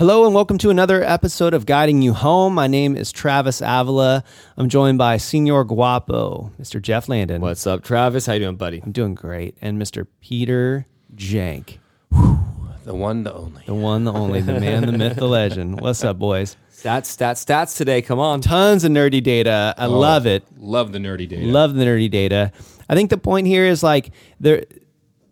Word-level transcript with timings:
Hello 0.00 0.24
and 0.24 0.34
welcome 0.34 0.56
to 0.56 0.70
another 0.70 1.04
episode 1.04 1.52
of 1.52 1.66
Guiding 1.66 2.00
You 2.00 2.14
Home. 2.14 2.54
My 2.54 2.66
name 2.66 2.96
is 2.96 3.12
Travis 3.12 3.60
Avila. 3.60 4.24
I'm 4.56 4.70
joined 4.70 4.96
by 4.96 5.18
Senor 5.18 5.62
Guapo, 5.64 6.50
Mr. 6.58 6.80
Jeff 6.80 7.06
Landon. 7.06 7.42
What's 7.42 7.66
up, 7.66 7.84
Travis? 7.84 8.24
How 8.24 8.32
you 8.32 8.38
doing, 8.38 8.56
buddy? 8.56 8.80
I'm 8.82 8.92
doing 8.92 9.14
great. 9.14 9.58
And 9.60 9.78
Mr. 9.78 10.06
Peter 10.22 10.86
Jank, 11.14 11.76
The 12.10 12.94
one, 12.94 13.24
the 13.24 13.34
only. 13.34 13.62
the 13.66 13.74
one, 13.74 14.04
the 14.04 14.12
only, 14.14 14.40
the 14.40 14.58
man, 14.58 14.86
the 14.86 14.92
myth, 14.92 15.16
the 15.16 15.28
legend. 15.28 15.82
What's 15.82 16.02
up, 16.02 16.18
boys? 16.18 16.56
Stats, 16.72 17.14
stats, 17.14 17.44
stats 17.44 17.76
today. 17.76 18.00
Come 18.00 18.18
on. 18.18 18.40
Tons 18.40 18.84
of 18.84 18.92
nerdy 18.92 19.22
data. 19.22 19.74
I 19.76 19.84
oh, 19.84 19.98
love 19.98 20.24
it. 20.24 20.44
Love 20.56 20.92
the 20.92 20.98
nerdy 20.98 21.28
data. 21.28 21.44
Love 21.44 21.74
the 21.74 21.84
nerdy 21.84 22.10
data. 22.10 22.52
I 22.88 22.94
think 22.94 23.10
the 23.10 23.18
point 23.18 23.46
here 23.46 23.66
is 23.66 23.82
like 23.82 24.12
there 24.40 24.64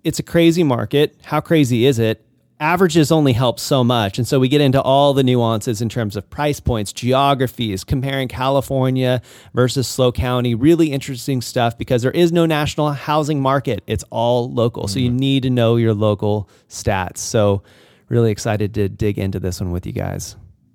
it's 0.05 0.19
a 0.19 0.23
crazy 0.23 0.63
market. 0.63 1.17
How 1.23 1.41
crazy 1.41 1.87
is 1.87 1.99
it? 1.99 2.23
Averages 2.61 3.13
only 3.13 3.33
help 3.33 3.61
so 3.61 3.85
much. 3.85 4.19
And 4.19 4.27
so 4.27 4.41
we 4.41 4.49
get 4.49 4.61
into 4.61 4.83
all 4.83 5.15
the 5.15 5.23
nuances 5.23 5.81
in 5.81 5.89
terms 5.89 6.17
of 6.17 6.29
price 6.29 6.59
points, 6.59 6.93
geographies, 6.93 7.85
comparing 7.85 8.27
California 8.27 9.23
versus 9.55 9.87
SLO 9.87 10.11
County. 10.11 10.57
Really 10.57 10.91
interesting 10.91 11.41
stuff 11.41 11.79
because 11.79 12.03
there 12.03 12.11
is 12.11 12.33
no 12.33 12.47
national 12.47 12.91
housing 12.91 13.41
market. 13.41 13.83
It's 13.87 14.05
all 14.11 14.53
local. 14.53 14.89
So 14.89 14.99
you 14.99 15.11
mm-hmm. 15.11 15.19
need 15.19 15.43
to 15.45 15.51
know 15.51 15.77
your 15.77 15.95
local 15.95 16.49
stats. 16.69 17.19
So 17.19 17.63
really 18.09 18.33
excited 18.33 18.75
to 18.75 18.89
dig 18.89 19.19
into 19.19 19.39
this 19.39 19.61
one 19.61 19.71
with 19.71 19.87
you 19.87 19.93
guys. 19.93 20.35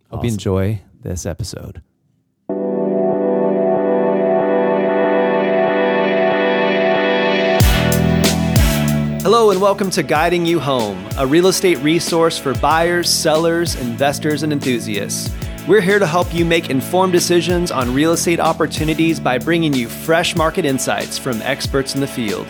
Hope 0.10 0.24
you 0.24 0.32
enjoy 0.32 0.82
this 1.02 1.26
episode. 1.26 1.82
Hello 9.34 9.50
and 9.50 9.58
welcome 9.60 9.90
to 9.90 10.04
Guiding 10.04 10.46
You 10.46 10.60
Home, 10.60 11.10
a 11.18 11.26
real 11.26 11.48
estate 11.48 11.80
resource 11.80 12.38
for 12.38 12.54
buyers, 12.54 13.10
sellers, 13.10 13.74
investors, 13.74 14.44
and 14.44 14.54
enthusiasts. 14.54 15.36
We're 15.68 15.82
here 15.82 15.98
to 15.98 16.06
help 16.06 16.32
you 16.32 16.46
make 16.46 16.70
informed 16.70 17.14
decisions 17.14 17.72
on 17.72 17.96
real 17.96 18.12
estate 18.12 18.40
opportunities 18.40 19.20
by 19.20 19.40
bringing 19.40 19.74
you 19.74 19.90
fresh 19.90 20.36
market 20.36 20.66
insights 20.66 21.18
from 21.18 21.42
experts 21.42 21.96
in 21.96 22.02
the 22.02 22.06
field. 22.06 22.46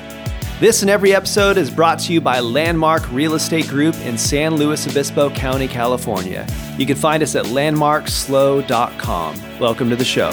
This 0.59 0.81
and 0.81 0.91
every 0.91 1.15
episode 1.15 1.55
is 1.55 1.71
brought 1.71 1.99
to 1.99 2.11
you 2.11 2.19
by 2.19 2.41
Landmark 2.41 3.09
Real 3.13 3.35
Estate 3.35 3.69
Group 3.69 3.95
in 4.01 4.17
San 4.17 4.57
Luis 4.57 4.85
Obispo 4.85 5.29
County, 5.29 5.69
California. 5.69 6.45
You 6.77 6.85
can 6.85 6.97
find 6.97 7.23
us 7.23 7.33
at 7.37 7.45
landmarkslow.com. 7.45 9.57
Welcome 9.57 9.89
to 9.89 9.95
the 9.95 10.03
show. 10.03 10.31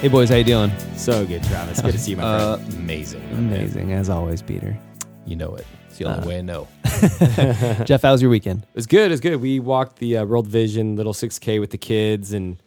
Hey 0.00 0.08
boys, 0.08 0.28
how 0.28 0.36
you 0.36 0.44
doing? 0.44 0.70
So 0.96 1.26
good, 1.26 1.42
Travis. 1.44 1.80
Good 1.80 1.92
to 1.92 1.98
see 1.98 2.12
you, 2.12 2.16
my 2.18 2.22
Uh, 2.26 2.56
friend. 2.58 2.74
amazing. 2.74 3.22
Amazing 3.32 3.92
as 3.92 4.08
always, 4.10 4.42
Peter. 4.42 4.76
You 5.24 5.36
know 5.36 5.54
it. 5.56 5.66
It's 5.88 5.98
the 5.98 6.04
only 6.04 6.28
way 6.28 6.38
I 6.38 6.42
know. 6.42 6.68
Jeff, 7.84 8.02
how 8.02 8.12
was 8.12 8.20
your 8.22 8.30
weekend? 8.30 8.62
It 8.64 8.74
was 8.74 8.86
good. 8.86 9.06
It 9.06 9.10
was 9.10 9.20
good. 9.20 9.36
We 9.40 9.58
walked 9.58 9.98
the 9.98 10.18
uh, 10.18 10.24
World 10.26 10.46
Vision 10.46 10.96
little 10.96 11.14
6K 11.14 11.58
with 11.60 11.70
the 11.70 11.78
kids 11.78 12.32
and 12.34 12.62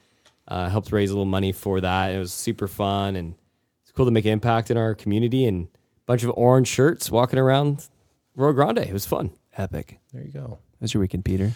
uh, 0.48 0.70
helped 0.70 0.92
raise 0.92 1.12
a 1.12 1.14
little 1.14 1.26
money 1.26 1.52
for 1.52 1.80
that. 1.80 2.08
It 2.14 2.18
was 2.20 2.34
super 2.34 2.68
fun 2.68 3.16
and 3.16 3.36
it's 3.84 3.92
cool 3.92 4.06
to 4.06 4.12
make 4.12 4.26
an 4.26 4.32
impact 4.32 4.72
in 4.72 4.78
our 4.78 4.96
community 4.96 5.46
and 5.46 5.66
a 5.68 6.06
bunch 6.08 6.24
of 6.24 6.32
orange 6.36 6.68
shirts 6.68 7.12
walking 7.12 7.38
around 7.40 7.88
Rio 8.36 8.52
Grande. 8.54 8.80
It 8.80 8.94
was 8.94 9.06
fun. 9.06 9.30
Epic. 9.58 10.00
There 10.14 10.24
you 10.24 10.32
go. 10.32 10.40
How 10.50 10.58
was 10.82 10.94
your 10.94 11.02
weekend, 11.02 11.24
Peter? 11.26 11.52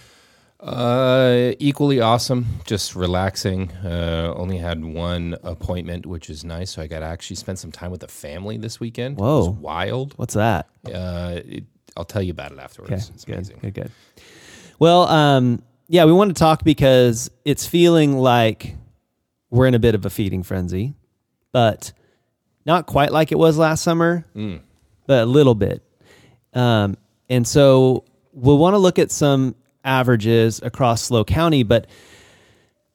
Uh, 0.59 1.51
equally 1.59 1.99
awesome. 1.99 2.45
Just 2.65 2.95
relaxing. 2.95 3.69
Uh, 3.83 4.33
only 4.35 4.57
had 4.57 4.83
one 4.83 5.35
appointment, 5.43 6.05
which 6.05 6.29
is 6.29 6.43
nice. 6.45 6.71
So 6.71 6.81
I 6.81 6.87
got 6.87 6.99
to 6.99 7.05
actually 7.05 7.35
spend 7.35 7.59
some 7.59 7.71
time 7.71 7.91
with 7.91 7.99
the 8.01 8.07
family 8.07 8.57
this 8.57 8.79
weekend. 8.79 9.17
Whoa. 9.17 9.49
wild. 9.49 10.13
What's 10.17 10.35
that? 10.35 10.69
Uh, 10.85 11.39
it, 11.45 11.65
I'll 11.97 12.05
tell 12.05 12.21
you 12.23 12.31
about 12.31 12.51
it 12.53 12.59
afterwards. 12.59 12.91
Okay, 12.93 13.13
It's 13.13 13.25
good, 13.25 13.35
amazing. 13.35 13.57
good, 13.61 13.73
good. 13.73 13.91
Well, 14.79 15.03
um, 15.07 15.61
yeah, 15.89 16.05
we 16.05 16.13
want 16.13 16.29
to 16.35 16.39
talk 16.39 16.63
because 16.63 17.29
it's 17.45 17.67
feeling 17.67 18.17
like 18.17 18.75
we're 19.49 19.67
in 19.67 19.73
a 19.75 19.79
bit 19.79 19.95
of 19.95 20.05
a 20.05 20.09
feeding 20.09 20.43
frenzy, 20.43 20.93
but 21.51 21.91
not 22.65 22.85
quite 22.87 23.11
like 23.11 23.31
it 23.31 23.37
was 23.37 23.57
last 23.57 23.83
summer, 23.83 24.25
Mm. 24.35 24.61
but 25.05 25.23
a 25.23 25.25
little 25.25 25.53
bit. 25.55 25.83
Um, 26.53 26.95
and 27.29 27.45
so 27.47 28.05
we'll 28.31 28.57
want 28.57 28.73
to 28.73 28.77
look 28.79 28.97
at 28.97 29.11
some 29.11 29.55
averages 29.83 30.61
across 30.61 31.03
SLO 31.03 31.23
County, 31.23 31.63
but 31.63 31.87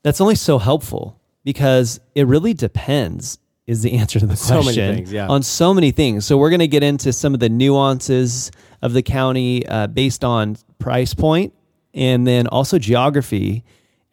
that's 0.03 0.21
only 0.21 0.35
so 0.35 0.59
helpful 0.59 1.21
because 1.45 2.01
it 2.15 2.27
really 2.27 2.55
depends 2.55 3.39
is 3.67 3.83
the 3.83 3.93
answer 3.99 4.19
to 4.19 4.27
the 4.27 4.37
So 4.37 4.63
question 4.63 4.97
things, 4.97 5.13
yeah. 5.13 5.29
on 5.29 5.43
so 5.43 5.73
many 5.73 5.91
things. 5.91 6.25
So 6.25 6.37
we're 6.37 6.51
going 6.51 6.61
to 6.61 6.69
get 6.69 6.83
into 6.83 7.13
some 7.13 7.35
of 7.35 7.41
the 7.41 7.49
nuances 7.49 8.51
of 8.83 8.93
the 8.93 9.03
county 9.03 9.67
uh, 9.67 9.87
based 9.87 10.25
on 10.25 10.57
price 10.79 11.15
point 11.15 11.53
and 11.95 12.27
then 12.27 12.47
also 12.47 12.79
geography. 12.79 13.65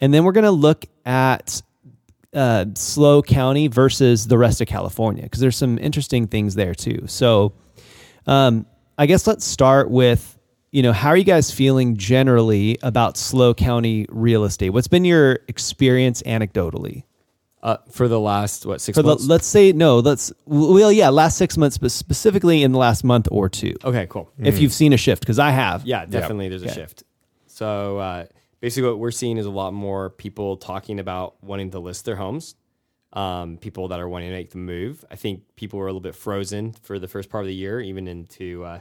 And 0.01 0.13
then 0.13 0.23
we're 0.23 0.33
going 0.33 0.45
to 0.45 0.51
look 0.51 0.85
at 1.05 1.61
uh, 2.33 2.65
SLO 2.75 3.21
County 3.21 3.67
versus 3.67 4.27
the 4.27 4.37
rest 4.37 4.59
of 4.59 4.67
California 4.67 5.23
because 5.23 5.39
there's 5.39 5.55
some 5.55 5.77
interesting 5.77 6.27
things 6.27 6.55
there 6.55 6.75
too. 6.75 7.05
So 7.07 7.53
um, 8.27 8.65
I 8.97 9.05
guess 9.05 9.25
let's 9.25 9.45
start 9.45 9.89
with 9.89 10.34
you 10.75 10.83
know 10.83 10.91
how 10.91 11.07
are 11.07 11.15
you 11.15 11.23
guys 11.23 11.51
feeling 11.51 11.95
generally 11.95 12.77
about 12.83 13.15
SLO 13.15 13.53
County 13.53 14.05
real 14.09 14.43
estate? 14.43 14.71
What's 14.71 14.89
been 14.89 15.05
your 15.05 15.39
experience 15.47 16.21
anecdotally? 16.23 17.03
Uh, 17.63 17.77
for 17.89 18.09
the 18.09 18.19
last, 18.19 18.65
what, 18.65 18.81
six 18.81 18.97
For 18.97 19.01
the, 19.01 19.07
months? 19.07 19.25
let's 19.25 19.47
say 19.47 19.71
no, 19.71 19.99
let's 19.99 20.33
well 20.45 20.91
yeah, 20.91 21.07
last 21.07 21.37
six 21.37 21.57
months, 21.57 21.77
but 21.77 21.91
specifically 21.91 22.61
in 22.61 22.73
the 22.73 22.77
last 22.77 23.05
month 23.05 23.29
or 23.31 23.47
two, 23.47 23.73
okay, 23.85 24.05
cool. 24.09 24.29
if 24.37 24.59
you've 24.59 24.73
seen 24.73 24.91
a 24.91 24.97
shift, 24.97 25.21
because 25.21 25.39
I 25.39 25.51
have. 25.51 25.85
Yeah, 25.85 26.05
definitely. 26.05 26.49
There's 26.49 26.63
a 26.63 26.65
Okay. 26.65 26.75
shift. 26.75 27.03
So 27.47 27.97
uh, 27.99 28.25
basically, 28.59 28.89
what 28.89 28.99
we're 28.99 29.11
seeing 29.11 29.37
is 29.37 29.45
a 29.45 29.49
lot 29.51 29.73
more 29.73 30.09
people 30.09 30.57
talking 30.57 30.99
about 30.99 31.41
wanting 31.41 31.71
to 31.71 31.79
list 31.79 32.03
their 32.03 32.17
homes. 32.17 32.55
Um, 33.13 33.57
people 33.59 33.87
that 33.87 33.99
are 34.01 34.09
wanting 34.09 34.29
to 34.29 34.35
make 34.35 34.51
the 34.51 34.57
move. 34.57 35.05
I 35.09 35.15
think 35.15 35.43
people 35.55 35.79
were 35.79 35.85
a 35.85 35.89
little 35.89 36.01
bit 36.01 36.15
frozen 36.15 36.73
for 36.73 36.99
the 36.99 37.07
first 37.07 37.29
part 37.29 37.45
of 37.45 37.47
the 37.47 37.55
year, 37.55 37.79
even 37.79 38.09
into 38.09 38.65
uh, 38.65 38.79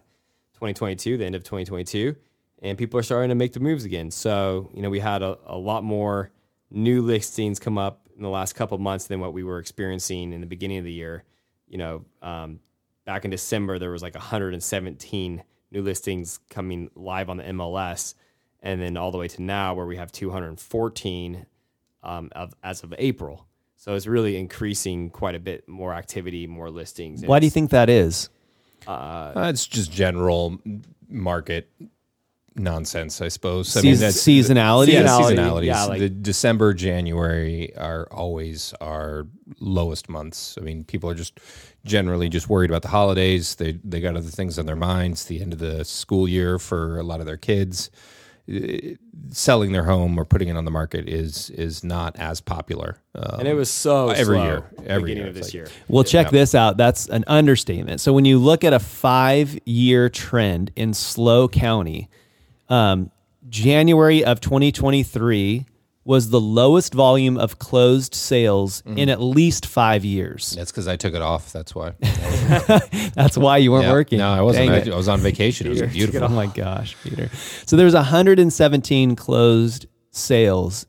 2022, 0.72 1.18
the 1.18 1.24
end 1.24 1.34
of 1.34 1.44
2022, 1.44 2.16
and 2.62 2.78
people 2.78 2.98
are 2.98 3.02
starting 3.02 3.28
to 3.28 3.34
make 3.34 3.52
the 3.52 3.60
moves 3.60 3.84
again. 3.84 4.10
So 4.10 4.70
you 4.74 4.82
know, 4.82 4.90
we 4.90 5.00
had 5.00 5.22
a, 5.22 5.38
a 5.46 5.56
lot 5.56 5.84
more 5.84 6.30
new 6.70 7.02
listings 7.02 7.58
come 7.58 7.78
up 7.78 8.08
in 8.16 8.22
the 8.22 8.28
last 8.28 8.54
couple 8.54 8.78
months 8.78 9.06
than 9.06 9.20
what 9.20 9.32
we 9.32 9.42
were 9.42 9.58
experiencing 9.58 10.32
in 10.32 10.40
the 10.40 10.46
beginning 10.46 10.78
of 10.78 10.84
the 10.84 10.92
year. 10.92 11.24
You 11.68 11.78
know, 11.78 12.04
um, 12.22 12.60
back 13.04 13.24
in 13.24 13.30
December, 13.30 13.78
there 13.78 13.90
was 13.90 14.02
like 14.02 14.14
117 14.14 15.42
new 15.70 15.82
listings 15.82 16.40
coming 16.50 16.90
live 16.94 17.28
on 17.28 17.38
the 17.38 17.44
MLS, 17.44 18.14
and 18.62 18.80
then 18.80 18.96
all 18.96 19.10
the 19.10 19.18
way 19.18 19.28
to 19.28 19.42
now, 19.42 19.74
where 19.74 19.86
we 19.86 19.96
have 19.96 20.12
214 20.12 21.46
um, 22.02 22.28
of, 22.32 22.54
as 22.62 22.82
of 22.82 22.94
April. 22.98 23.46
So 23.76 23.94
it's 23.94 24.06
really 24.06 24.36
increasing 24.36 25.10
quite 25.10 25.34
a 25.34 25.40
bit 25.40 25.68
more 25.68 25.92
activity, 25.92 26.46
more 26.46 26.70
listings. 26.70 27.22
Why 27.24 27.38
do 27.38 27.46
you 27.46 27.50
think 27.50 27.70
that 27.70 27.90
is? 27.90 28.30
Uh, 28.86 29.32
it's 29.48 29.66
just 29.66 29.90
general 29.92 30.58
market 31.08 31.70
nonsense, 32.56 33.20
I 33.20 33.28
suppose. 33.28 33.68
Seas- 33.68 33.84
I 33.84 33.88
mean, 33.88 33.96
that's 33.98 34.22
seasonality? 34.22 34.88
Yeah, 34.92 35.02
Seasonality, 35.02 35.36
seasonality. 35.36 35.64
yeah, 35.66 35.84
like- 35.84 36.00
the 36.00 36.08
December, 36.08 36.72
January 36.74 37.74
are 37.76 38.06
always 38.12 38.72
our 38.80 39.26
lowest 39.60 40.08
months. 40.08 40.56
I 40.60 40.62
mean, 40.62 40.84
people 40.84 41.10
are 41.10 41.14
just 41.14 41.38
generally 41.84 42.28
just 42.28 42.48
worried 42.48 42.70
about 42.70 42.82
the 42.82 42.88
holidays. 42.88 43.56
They 43.56 43.72
they 43.84 44.00
got 44.00 44.16
other 44.16 44.28
things 44.30 44.58
on 44.58 44.66
their 44.66 44.76
minds. 44.76 45.24
The 45.26 45.40
end 45.42 45.52
of 45.52 45.58
the 45.58 45.84
school 45.84 46.28
year 46.28 46.58
for 46.58 46.98
a 46.98 47.02
lot 47.02 47.20
of 47.20 47.26
their 47.26 47.36
kids. 47.36 47.90
Uh, 48.52 48.94
Selling 49.30 49.72
their 49.72 49.84
home 49.84 50.18
or 50.18 50.24
putting 50.26 50.48
it 50.48 50.56
on 50.56 50.64
the 50.66 50.70
market 50.70 51.08
is 51.08 51.48
is 51.50 51.82
not 51.82 52.14
as 52.18 52.40
popular. 52.42 52.98
Um, 53.14 53.40
And 53.40 53.48
it 53.48 53.54
was 53.54 53.70
so 53.70 54.10
Every 54.10 54.36
slow 54.36 54.44
year. 54.44 54.64
Every 54.86 55.02
beginning 55.14 55.16
year. 55.22 55.28
of 55.28 55.34
this 55.34 55.46
like- 55.46 55.54
year. 55.54 55.68
Well, 55.88 56.04
check 56.04 56.30
this 56.30 56.54
out. 56.54 56.76
That's 56.76 57.08
an 57.08 57.24
understatement. 57.26 58.00
So 58.02 58.12
when 58.12 58.26
you 58.26 58.38
look 58.38 58.62
at 58.64 58.72
a 58.74 58.78
five-year 58.78 60.10
trend 60.10 60.72
in 60.76 60.92
SLO 60.92 61.48
County, 61.48 62.10
um, 62.68 63.10
January 63.48 64.22
of 64.24 64.40
2023 64.40 65.64
was 66.04 66.30
the 66.30 66.40
lowest 66.40 66.92
volume 66.92 67.38
of 67.38 67.58
closed 67.58 68.14
sales 68.14 68.82
mm-hmm. 68.82 68.98
in 68.98 69.08
at 69.08 69.20
least 69.20 69.64
five 69.66 70.04
years. 70.04 70.54
that's 70.56 70.70
because 70.70 70.86
I 70.86 70.96
took 70.96 71.14
it 71.14 71.22
off. 71.22 71.52
That's 71.52 71.74
why. 71.74 71.92
That's 73.14 73.36
why 73.36 73.58
you 73.58 73.72
weren't 73.72 73.84
Yeah. 73.86 73.92
working. 73.92 74.18
No, 74.18 74.30
I 74.30 74.42
wasn't. 74.42 74.70
I. 74.70 74.90
I 74.90 74.96
was 74.96 75.08
on 75.08 75.20
vacation. 75.20 75.66
It 75.66 75.70
was 75.70 75.82
beautiful. 75.92 76.24
Oh 76.24 76.28
my 76.28 76.46
gosh, 76.46 76.96
Peter. 77.02 77.28
So 77.64 77.76
there's 77.76 77.94
117 77.94 79.16
closed 79.16 79.86
sales 80.10 80.86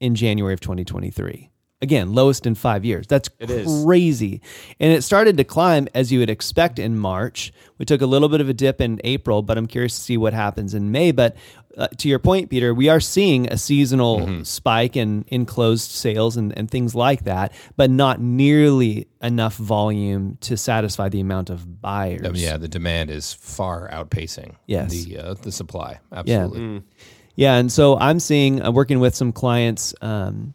in 0.00 0.14
January 0.14 0.54
of 0.54 0.60
2023 0.60 1.50
again 1.84 2.12
lowest 2.12 2.46
in 2.46 2.56
five 2.56 2.84
years. 2.84 3.06
That's 3.06 3.28
is. 3.38 3.84
crazy, 3.84 4.40
and 4.80 4.92
it 4.92 5.02
started 5.02 5.36
to 5.36 5.44
climb 5.44 5.86
as 5.94 6.10
you 6.10 6.18
would 6.18 6.30
expect 6.30 6.80
in 6.80 6.98
March. 6.98 7.52
We 7.78 7.84
took 7.84 8.00
a 8.00 8.06
little 8.06 8.28
bit 8.28 8.40
of 8.40 8.48
a 8.48 8.54
dip 8.54 8.80
in 8.80 9.00
April, 9.04 9.42
but 9.42 9.56
I'm 9.56 9.66
curious 9.68 9.96
to 9.96 10.02
see 10.02 10.16
what 10.16 10.32
happens 10.32 10.74
in 10.74 10.90
May. 10.90 11.12
But 11.12 11.36
uh, 11.76 11.88
to 11.98 12.08
your 12.08 12.18
point, 12.18 12.50
Peter, 12.50 12.72
we 12.74 12.88
are 12.88 13.00
seeing 13.00 13.46
a 13.52 13.56
seasonal 13.58 14.20
Mm-hmm. 14.20 14.42
spike 14.44 14.96
in 14.96 15.24
in 15.28 15.44
closed 15.46 15.90
sales 15.90 16.36
and, 16.36 16.56
and 16.56 16.70
things 16.70 16.94
like 16.94 17.24
that, 17.24 17.52
but 17.76 17.90
not 17.90 18.20
nearly 18.20 19.06
enough 19.22 19.56
volume 19.56 20.38
to 20.42 20.56
satisfy 20.56 21.08
the 21.08 21.20
amount 21.20 21.50
of 21.50 21.80
buyers. 21.80 22.20
I 22.24 22.30
mean, 22.30 22.42
yeah, 22.42 22.56
the 22.56 22.68
demand 22.68 23.10
is 23.10 23.32
far 23.32 23.88
outpacing 23.90 24.54
Yes. 24.66 24.92
the 25.04 25.18
uh, 25.18 25.34
the 25.34 25.50
supply. 25.52 26.00
Absolutely. 26.12 26.82
Yeah, 27.36 27.56
and 27.56 27.72
so 27.72 27.98
I'm 27.98 28.20
seeing 28.20 28.62
I'm 28.62 28.74
working 28.74 29.00
with 29.00 29.14
some 29.16 29.32
clients, 29.32 29.92
um, 30.00 30.54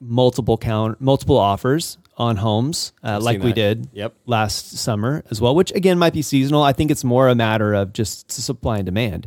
multiple 0.00 0.56
count, 0.56 1.00
multiple 1.00 1.36
offers 1.36 1.98
on 2.16 2.36
homes, 2.36 2.92
uh, 3.02 3.18
like 3.20 3.42
we 3.42 3.52
did 3.52 3.88
Yep. 3.92 4.14
last 4.26 4.76
summer 4.78 5.24
as 5.30 5.40
well. 5.40 5.54
Which 5.54 5.72
again 5.72 5.98
might 5.98 6.12
be 6.12 6.22
seasonal. 6.22 6.62
I 6.62 6.72
think 6.72 6.90
it's 6.90 7.02
more 7.04 7.28
a 7.28 7.34
matter 7.34 7.74
of 7.74 7.92
just 7.92 8.30
supply 8.30 8.76
and 8.76 8.86
demand, 8.86 9.26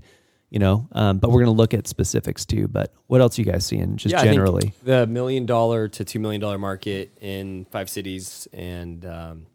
you 0.53 0.59
know. 0.59 0.87
Um, 0.93 1.17
but 1.17 1.31
we're 1.31 1.43
going 1.43 1.53
to 1.53 1.57
look 1.57 1.73
at 1.73 1.87
specifics 1.87 2.45
too. 2.45 2.67
But 2.69 2.93
what 3.07 3.19
else 3.19 3.37
you 3.37 3.43
guys 3.43 3.65
seeing 3.65 3.97
just 3.97 4.15
I 4.15 4.21
think 4.21 4.33
generally? 4.35 4.73
the 4.83 5.05
million 5.07 5.45
dollar 5.45 5.89
to 5.89 6.05
two 6.05 6.19
million 6.19 6.39
dollar 6.39 6.57
market 6.57 7.11
in 7.19 7.65
five 7.71 7.89
cities 7.89 8.47
and 8.53 9.03
um, 9.05 9.45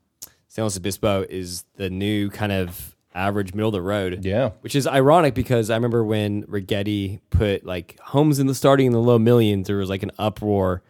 San 0.49 0.65
Luis 0.65 0.77
Obispo 0.77 1.25
is 1.31 1.65
the 1.77 1.89
new 1.89 2.29
kind 2.31 2.53
of 2.53 2.95
average 3.15 3.55
middle 3.55 3.69
of 3.69 3.73
the 3.73 3.83
road. 3.83 4.25
Yeah. 4.25 4.51
which 4.61 4.75
is 4.77 4.87
ironic 4.87 5.35
because 5.35 5.71
I 5.71 5.75
remember 5.77 6.05
when 6.05 6.43
Righetti 6.45 7.21
put 7.31 7.65
like 7.65 7.99
homes 8.01 8.39
in 8.39 8.47
the 8.47 8.55
starting 8.55 8.87
in 8.87 8.93
the 8.93 9.01
low 9.01 9.19
millions, 9.19 9.67
there 9.69 9.77
was 9.79 9.89
like 9.89 10.03
an 10.03 10.11
uproar 10.19 10.83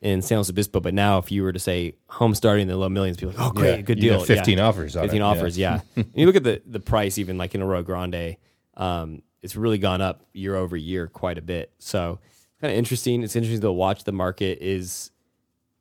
in 0.00 0.20
San 0.22 0.38
Luis 0.38 0.50
Obispo. 0.50 0.78
But 0.80 0.94
now, 0.94 1.18
if 1.18 1.30
you 1.32 1.42
were 1.42 1.52
to 1.52 1.58
say 1.58 1.94
home 2.08 2.34
starting 2.34 2.62
in 2.62 2.68
the 2.68 2.76
low 2.76 2.88
millions, 2.88 3.16
people 3.16 3.34
are 3.34 3.38
like, 3.38 3.46
oh 3.48 3.52
great, 3.52 3.70
Yeah, 3.76 3.80
good 3.82 4.02
you 4.02 4.10
deal, 4.10 4.18
got 4.18 4.26
15 4.26 4.58
Yeah. 4.58 4.64
offers 4.64 4.94
on 4.96 5.02
it, 5.02 5.06
fifteen 5.06 5.20
yeah. 5.22 5.26
offers, 5.26 5.58
yeah. 5.58 5.80
and 5.96 6.06
you 6.14 6.26
look 6.26 6.36
at 6.36 6.44
the 6.44 6.62
the 6.66 6.80
price, 6.80 7.18
even 7.18 7.38
like 7.38 7.54
in 7.54 7.62
Arroyo 7.62 7.82
Grande, 7.82 8.36
um, 8.76 9.22
it's 9.46 9.56
really 9.56 9.78
gone 9.78 10.00
up 10.00 10.24
year 10.32 10.56
over 10.56 10.76
year 10.76 11.06
quite 11.06 11.38
a 11.38 11.42
bit. 11.42 11.70
So 11.78 12.18
kind 12.60 12.72
of 12.72 12.76
interesting. 12.78 13.22
It's 13.22 13.36
interesting 13.36 13.60
to 13.62 13.70
watch. 13.72 14.02
The 14.04 14.12
market 14.12 14.58
is 14.60 15.10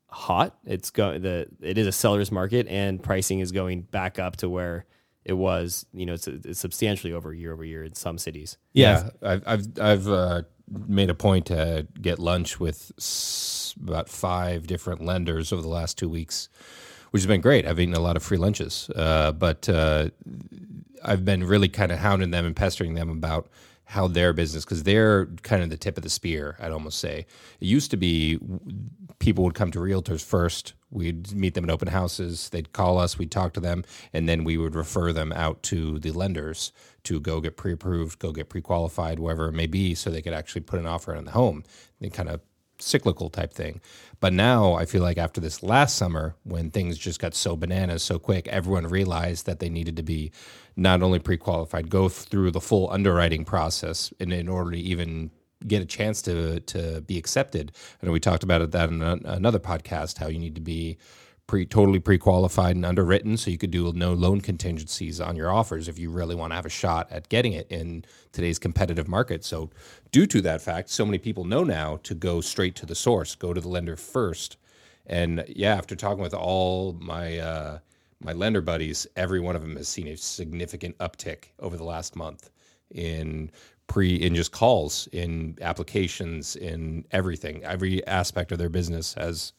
hot. 0.08 0.56
It's 0.66 0.92
go 0.92 1.18
the 1.18 1.48
it 1.62 1.78
is 1.78 1.88
a 1.88 1.92
seller's 1.92 2.32
market, 2.32 2.68
and 2.68 3.02
pricing 3.02 3.40
is 3.40 3.52
going 3.52 3.82
back 3.82 4.20
up 4.20 4.36
to 4.38 4.48
where 4.50 4.86
it 5.24 5.34
was. 5.34 5.86
You 5.94 6.06
know, 6.06 6.14
it's, 6.14 6.28
it's 6.28 6.60
substantially 6.60 7.12
over 7.12 7.34
year 7.34 7.52
over 7.52 7.66
year 7.66 7.84
in 7.84 7.96
some 7.96 8.18
cities. 8.18 8.58
Yeah. 8.74 9.10
Yeah, 9.22 9.30
I've 9.32 9.44
I've, 9.48 9.80
I've 9.80 10.08
uh, 10.08 10.42
made 10.88 11.10
a 11.10 11.16
point 11.16 11.48
to 11.48 11.88
get 12.00 12.20
lunch 12.20 12.60
with 12.60 12.92
s- 13.00 13.74
about 13.82 14.08
five 14.10 14.68
different 14.68 15.04
lenders 15.04 15.52
over 15.52 15.62
the 15.62 15.68
last 15.68 15.98
two 15.98 16.08
weeks, 16.10 16.50
which 17.16 17.22
has 17.22 17.28
been 17.28 17.40
great. 17.40 17.66
I've 17.66 17.80
eaten 17.80 17.94
a 17.94 18.02
lot 18.02 18.18
of 18.18 18.24
free 18.24 18.38
lunches, 18.38 18.90
uh, 18.94 19.32
but 19.32 19.70
uh, 19.70 20.10
I've 21.02 21.24
been 21.24 21.46
really 21.46 21.70
kind 21.70 21.94
of 21.94 22.00
hounding 22.00 22.32
them 22.32 22.46
and 22.46 22.54
pestering 22.54 22.96
them 22.96 23.10
about 23.10 23.48
how 23.86 24.10
their 24.10 24.34
business 24.34 24.66
because 24.66 24.84
they're 24.84 25.28
kind 25.42 25.64
of 25.64 25.70
the 25.70 25.78
tip 25.78 25.96
of 25.96 26.04
the 26.04 26.10
spear. 26.10 26.58
I'd 26.60 26.74
almost 26.74 27.00
say 27.00 27.20
it 27.62 27.66
used 27.66 27.90
to 27.92 27.96
be 27.96 28.38
people 29.20 29.46
would 29.46 29.54
come 29.54 29.72
to 29.72 29.80
realtors 29.80 30.26
first. 30.26 30.74
We'd 30.92 31.34
meet 31.34 31.54
them 31.54 31.64
at 31.64 31.70
open 31.70 31.88
houses. 31.88 32.50
They'd 32.50 32.74
call 32.74 32.98
us. 32.98 33.18
We'd 33.18 33.32
talk 33.32 33.54
to 33.54 33.62
them, 33.62 33.86
and 34.12 34.28
then 34.28 34.44
we 34.44 34.58
would 34.58 34.76
refer 34.76 35.14
them 35.14 35.32
out 35.32 35.64
to 35.64 36.00
the 36.00 36.12
lenders 36.12 36.74
to 37.04 37.22
go 37.22 37.40
get 37.40 37.56
pre-approved, 37.56 38.20
go 38.20 38.34
get 38.34 38.50
pre-qualified, 38.50 39.20
wherever 39.20 39.48
it 39.48 39.54
may 39.54 39.68
be, 39.68 39.96
so 39.96 40.10
they 40.10 40.22
could 40.22 40.34
actually 40.34 40.64
put 40.64 40.82
an 40.82 40.86
offer 40.86 41.16
on 41.16 41.24
the 41.24 41.32
home. 41.32 41.64
They 42.02 42.10
kind 42.10 42.28
of 42.28 42.42
cyclical 42.80 43.30
type 43.30 43.54
thing. 43.54 43.82
But 44.20 44.34
now 44.34 44.74
I 44.74 44.86
feel 44.86 45.02
like 45.02 45.18
after 45.18 45.42
this 45.42 45.62
last 45.62 45.96
summer, 45.96 46.36
when 46.44 46.72
things 46.72 46.98
just 46.98 47.20
got 47.20 47.36
so 47.36 47.56
bananas 47.56 48.04
so 48.04 48.18
quick, 48.18 48.48
everyone 48.48 48.88
realized 48.88 49.46
that 49.46 49.60
they 49.60 49.70
needed 49.70 49.98
to 49.98 50.04
be 50.04 50.32
not 50.76 51.02
only 51.02 51.20
pre 51.20 51.38
qualified, 51.38 51.90
go 51.90 52.10
through 52.10 52.52
the 52.52 52.62
full 52.62 52.90
underwriting 52.90 53.46
process 53.46 54.14
in, 54.20 54.32
in 54.32 54.48
order 54.48 54.72
to 54.72 54.78
even 54.78 55.32
get 55.68 55.82
a 55.82 55.86
chance 55.86 56.22
to 56.24 56.60
to 56.62 57.02
be 57.02 57.18
accepted. 57.18 57.72
I 58.02 58.06
know 58.06 58.12
we 58.12 58.20
talked 58.20 58.44
about 58.44 58.62
it 58.62 58.72
that 58.72 58.90
in 58.90 59.02
another 59.02 59.60
podcast, 59.60 60.18
how 60.18 60.28
you 60.28 60.40
need 60.40 60.56
to 60.56 60.62
be 60.62 60.98
pre 61.48 61.66
totally 61.66 62.00
pre 62.00 62.18
qualified 62.18 62.76
and 62.76 62.86
underwritten, 62.86 63.38
so 63.38 63.52
you 63.52 63.58
could 63.58 63.72
do 63.72 63.92
no 63.94 64.14
loan 64.14 64.42
contingencies 64.42 65.22
on 65.22 65.36
your 65.36 65.52
offers 65.52 65.88
if 65.88 66.00
you 66.00 66.10
really 66.10 66.36
want 66.36 66.52
to 66.52 66.56
have 66.56 66.66
a 66.66 66.70
shot 66.70 67.12
at 67.12 67.30
getting 67.30 67.54
it 67.54 67.68
in 67.70 68.06
today's 68.32 68.60
competitive 68.60 69.08
market. 69.08 69.44
So, 69.44 69.70
due 70.12 70.26
to 70.28 70.42
that 70.42 70.62
fact, 70.62 70.90
so 70.90 71.06
many 71.06 71.18
people 71.18 71.44
know 71.44 71.64
now 71.64 72.00
to 72.04 72.16
go 72.16 72.42
straight 72.42 72.76
to 72.76 72.86
the 72.86 72.96
source, 72.96 73.36
go 73.36 73.54
to 73.54 73.62
the 73.62 73.68
lender 73.68 73.96
first. 73.96 74.58
And 75.08 75.46
yeah, 75.48 75.76
after 75.76 75.96
talking 75.96 76.24
with 76.24 76.34
all 76.34 76.94
my 77.00 77.38
uh, 77.38 77.80
my 78.20 78.34
lender 78.34 78.62
buddies, 78.62 79.06
every 79.16 79.40
one 79.40 79.56
of 79.56 79.62
them 79.62 79.76
has 79.76 79.88
seen 79.88 80.08
a 80.08 80.18
significant 80.18 80.98
uptick 80.98 81.52
over 81.60 81.78
the 81.78 81.84
last 81.84 82.16
month 82.16 82.50
in 82.92 83.52
pre 83.88 84.16
in 84.16 84.34
just 84.36 84.52
calls, 84.52 85.08
in 85.12 85.58
applications, 85.62 86.56
in 86.56 87.06
everything. 87.12 87.64
Every 87.64 88.06
aspect 88.08 88.52
of 88.52 88.58
their 88.58 88.70
business 88.70 89.14
has 89.14 89.54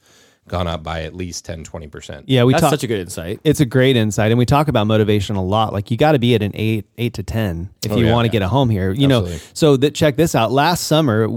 gone 0.49 0.67
up 0.67 0.83
by 0.83 1.03
at 1.03 1.15
least 1.15 1.45
10, 1.45 1.65
20%. 1.65 2.25
Yeah, 2.27 2.45
we 2.45 2.53
That's 2.53 2.61
talk. 2.63 2.71
such 2.71 2.85
a 2.85 2.87
good 2.87 3.01
insight. 3.01 3.41
it's 3.45 3.61
a 3.61 3.65
great 3.67 3.97
insight, 3.97 4.31
and 4.31 4.39
we 4.39 4.47
talk 4.47 4.69
about 4.69 4.87
motivation 4.87 5.35
a 5.37 5.43
lot. 5.45 5.73
Like 5.73 5.91
you 5.91 5.97
got 5.97 6.13
to 6.13 6.19
be 6.19 6.35
at 6.35 6.43
an 6.43 6.53
eight, 6.55 6.87
eight 6.99 7.15
to 7.15 7.23
ten 7.23 7.71
if 7.85 7.91
Oh, 7.93 7.97
you 7.97 8.07
yeah. 8.07 8.13
want 8.13 8.27
to 8.27 8.31
get 8.31 8.43
a 8.43 8.49
home 8.49 8.71
here. 8.71 8.93
You 8.93 9.09
know, 9.09 9.27
so 9.55 9.77
that 9.79 9.95
check 9.95 10.17
this 10.17 10.35
out. 10.35 10.53
Last 10.53 10.85
summer, 10.85 11.29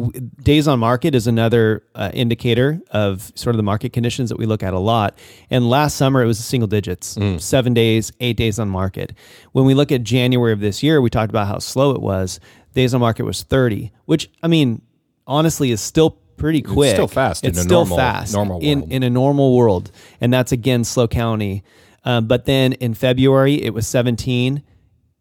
days 0.43 0.67
on 0.67 0.79
market 0.79 1.15
is 1.15 1.25
another 1.27 1.83
uh, 1.95 2.11
indicator 2.13 2.79
of 2.91 3.31
sort 3.35 3.55
of 3.55 3.57
the 3.57 3.63
market 3.63 3.93
conditions 3.93 4.29
that 4.29 4.37
we 4.37 4.45
look 4.45 4.61
at 4.63 4.73
a 4.73 4.79
lot. 4.79 5.17
And 5.49 5.69
last 5.69 5.97
summer, 5.97 6.21
it 6.23 6.27
was 6.27 6.37
single 6.43 6.67
digits, 6.67 7.15
Mm. 7.15 7.41
seven 7.41 7.73
days, 7.73 8.11
eight 8.19 8.37
days 8.37 8.59
on 8.59 8.69
market. 8.69 9.13
When 9.53 9.65
we 9.65 9.73
look 9.73 9.91
at 9.91 10.03
January 10.03 10.53
of 10.53 10.59
this 10.59 10.83
year, 10.83 11.01
we 11.01 11.09
talked 11.09 11.29
about 11.31 11.47
how 11.47 11.59
slow 11.59 11.91
it 11.95 12.01
was. 12.01 12.39
Days 12.75 12.93
on 12.93 12.99
market 13.01 13.23
was 13.25 13.41
thirty, 13.41 13.91
which 14.05 14.29
I 14.43 14.47
mean, 14.47 14.83
honestly, 15.25 15.71
is 15.71 15.81
still 15.81 16.17
pretty 16.39 16.61
quick. 16.61 16.87
It's 16.89 16.95
still 16.95 17.07
fast 17.07 17.43
in 17.43 17.49
It's 17.51 17.59
a 17.59 17.63
still 17.63 17.81
normal- 17.81 17.97
fast 17.97 18.33
normal 18.33 18.59
in 18.61 18.79
world. 18.79 18.91
in 18.93 19.03
a 19.03 19.09
normal 19.09 19.55
world, 19.55 19.91
and 20.21 20.33
that's 20.33 20.51
again 20.51 20.83
SLO 20.83 21.07
County. 21.07 21.63
Um, 22.05 22.27
but 22.27 22.45
then 22.45 22.73
in 22.73 22.93
February 22.93 23.61
it 23.61 23.73
was 23.73 23.85
17, 23.85 24.63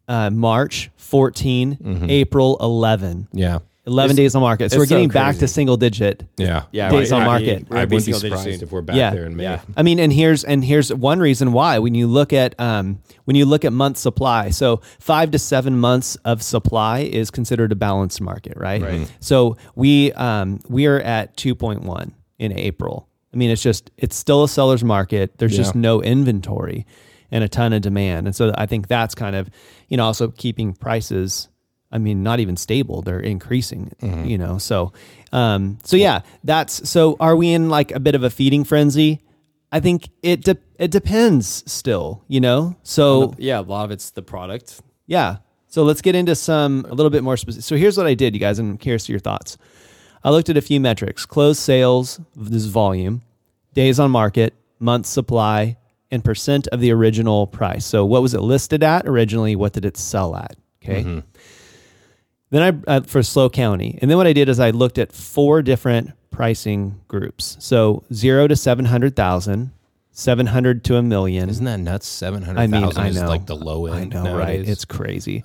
uh, 0.07 0.29
March 0.31 0.89
14, 0.95 1.77
Mm-hmm. 1.83 2.09
April 2.09 2.57
11. 2.61 3.27
Yeah. 3.33 3.59
11 3.89 4.15
days 4.15 4.35
on 4.35 4.41
market. 4.41 4.71
So 4.71 4.77
we're 4.77 4.85
getting 4.85 5.09
so 5.09 5.13
back 5.13 5.37
to 5.37 5.47
single 5.47 5.77
digit. 5.77 6.23
Yeah. 6.37 6.63
Yeah, 6.71 6.89
Days 6.89 7.11
right. 7.11 7.17
on 7.17 7.23
I 7.23 7.25
market. 7.25 7.69
mean, 7.69 7.77
I 7.79 7.85
wouldn't 7.85 8.05
be 8.05 8.13
surprised 8.13 8.63
if 8.63 8.71
we're 8.71 8.81
back 8.81 8.95
Yeah. 8.95 9.09
there 9.11 9.25
in 9.25 9.35
May. 9.35 9.43
Yeah. 9.43 9.61
I 9.75 9.83
mean, 9.83 9.99
and 9.99 10.13
here's 10.13 10.43
and 10.43 10.63
here's 10.63 10.93
one 10.93 11.19
reason 11.19 11.51
why 11.51 11.79
when 11.79 11.95
you 11.95 12.07
look 12.07 12.31
at 12.31 12.59
um, 12.59 13.01
when 13.25 13.35
you 13.35 13.45
look 13.45 13.65
at 13.65 13.73
month 13.73 13.97
supply, 13.97 14.49
so 14.51 14.81
five 14.99 15.31
to 15.31 15.39
seven 15.39 15.77
months 15.77 16.15
of 16.23 16.41
supply 16.41 16.99
is 16.99 17.29
considered 17.31 17.71
a 17.71 17.75
balanced 17.75 18.21
market, 18.21 18.53
right? 18.55 18.81
Right. 18.81 19.11
So 19.19 19.57
we 19.75 20.13
um, 20.13 20.59
we 20.69 20.85
are 20.85 20.99
at 20.99 21.35
two 21.35 21.55
point 21.55 21.81
one 21.83 22.13
in 22.37 22.51
April. 22.53 23.07
I 23.33 23.37
mean, 23.37 23.49
it's 23.51 23.61
just 23.61 23.91
it's 23.97 24.15
still 24.15 24.43
a 24.43 24.49
seller's 24.49 24.83
market. 24.83 25.37
There's 25.37 25.55
just 25.55 25.75
no 25.75 26.01
inventory 26.01 26.85
and 27.31 27.43
a 27.43 27.47
ton 27.49 27.73
of 27.73 27.81
demand, 27.83 28.25
and 28.25 28.35
so 28.35 28.51
I 28.57 28.65
think 28.65 28.87
that's 28.87 29.13
kind 29.13 29.35
of 29.35 29.49
you 29.87 29.97
know 29.97 30.05
also 30.05 30.29
keeping 30.29 30.73
prices. 30.73 31.48
I 31.91 31.97
mean, 31.97 32.21
not 32.23 32.39
even 32.39 32.55
stable; 32.57 33.01
they're 33.01 33.19
increasing. 33.19 33.91
You 34.01 34.37
know, 34.37 34.57
so 34.57 34.93
um, 35.31 35.79
so 35.83 35.95
yeah, 35.97 36.21
that's 36.43 36.87
so. 36.89 37.17
Are 37.19 37.35
we 37.35 37.51
in 37.51 37.69
like 37.69 37.91
a 37.91 37.99
bit 37.99 38.15
of 38.15 38.23
a 38.23 38.29
feeding 38.29 38.63
frenzy? 38.63 39.21
I 39.71 39.79
think 39.79 40.09
it 40.23 40.41
de- 40.43 40.57
it 40.77 40.91
depends 40.91 41.63
still. 41.71 42.23
You 42.27 42.41
know, 42.41 42.75
so 42.83 43.33
Yeah, 43.37 43.59
a 43.59 43.61
lot 43.61 43.85
of 43.85 43.91
it's 43.91 44.11
the 44.11 44.21
product. 44.21 44.81
yeah. 45.07 45.37
So 45.71 45.83
let's 45.83 46.01
get 46.01 46.15
into 46.15 46.33
some 46.33 46.83
a 46.89 46.95
little 46.95 47.11
bit 47.11 47.23
more 47.23 47.37
specific. 47.37 47.63
So 47.63 47.75
here's 47.75 47.95
what 47.95 48.07
I 48.07 48.15
did, 48.15 48.33
you 48.33 48.39
guys, 48.39 48.57
and 48.57 48.71
I'm 48.71 48.77
curious 48.79 49.05
to 49.05 49.11
your 49.11 49.19
thoughts. 49.19 49.55
I 50.23 50.31
looked 50.31 50.49
at 50.49 50.57
a 50.57 50.61
few 50.61 50.79
metrics: 50.79 51.25
closed 51.27 51.59
sales, 51.59 52.19
this 52.35 52.55
is 52.63 52.65
volume, 52.65 53.21
days 53.75 53.99
on 53.99 54.09
market, 54.09 54.55
month 54.79 55.05
supply, 55.05 55.77
and 56.09 56.23
percent 56.23 56.67
of 56.69 56.79
the 56.81 56.91
original 56.91 57.45
price. 57.45 57.85
So 57.85 58.03
what 58.03 58.23
was 58.23 58.33
it 58.33 58.41
listed 58.41 58.81
at 58.83 59.05
originally? 59.07 59.55
What 59.55 59.73
did 59.73 59.85
it 59.85 59.95
sell 59.95 60.35
at? 60.35 60.55
Okay. 60.83 61.21
Then 62.51 62.83
I 62.87 62.91
uh, 62.91 63.01
for 63.01 63.21
SLO 63.21 63.49
County, 63.49 63.97
and 64.01 64.09
then 64.09 64.17
what 64.17 64.27
I 64.27 64.33
did 64.33 64.49
is 64.49 64.59
I 64.59 64.71
looked 64.71 64.97
at 64.97 65.11
four 65.11 65.61
different 65.61 66.11
pricing 66.31 66.99
groups. 67.07 67.57
So 67.59 68.03
zero 68.13 68.47
to 68.47 68.55
seven 68.55 68.85
hundred 68.85 69.15
thousand, 69.15 69.71
seven 70.11 70.47
hundred 70.47 70.83
to 70.85 70.95
a 70.95 71.03
million. 71.03 71.49
Isn't 71.49 71.65
that 71.65 71.79
nuts? 71.79 72.07
Seven 72.07 72.43
I 72.43 72.65
mean, 72.67 72.81
thousand 72.81 73.03
I 73.03 73.07
is 73.09 73.21
know. 73.21 73.27
like 73.27 73.45
the 73.45 73.55
low 73.55 73.85
end. 73.85 74.15
I 74.15 74.17
know, 74.17 74.23
nowadays. 74.23 74.59
right? 74.59 74.67
It's 74.69 74.85
crazy. 74.85 75.43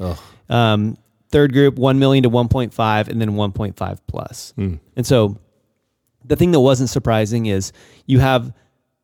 Um, 0.49 0.97
third 1.31 1.53
group, 1.53 1.75
1 1.77 1.99
million 1.99 2.23
to 2.23 2.31
1.5, 2.31 3.09
and 3.09 3.21
then 3.21 3.31
1.5 3.33 3.99
plus. 4.07 4.53
Hmm. 4.57 4.75
And 4.95 5.05
so 5.05 5.37
the 6.25 6.37
thing 6.37 6.53
that 6.53 6.61
wasn't 6.61 6.91
surprising 6.91 7.47
is 7.47 7.73
you 8.07 8.21
have 8.21 8.53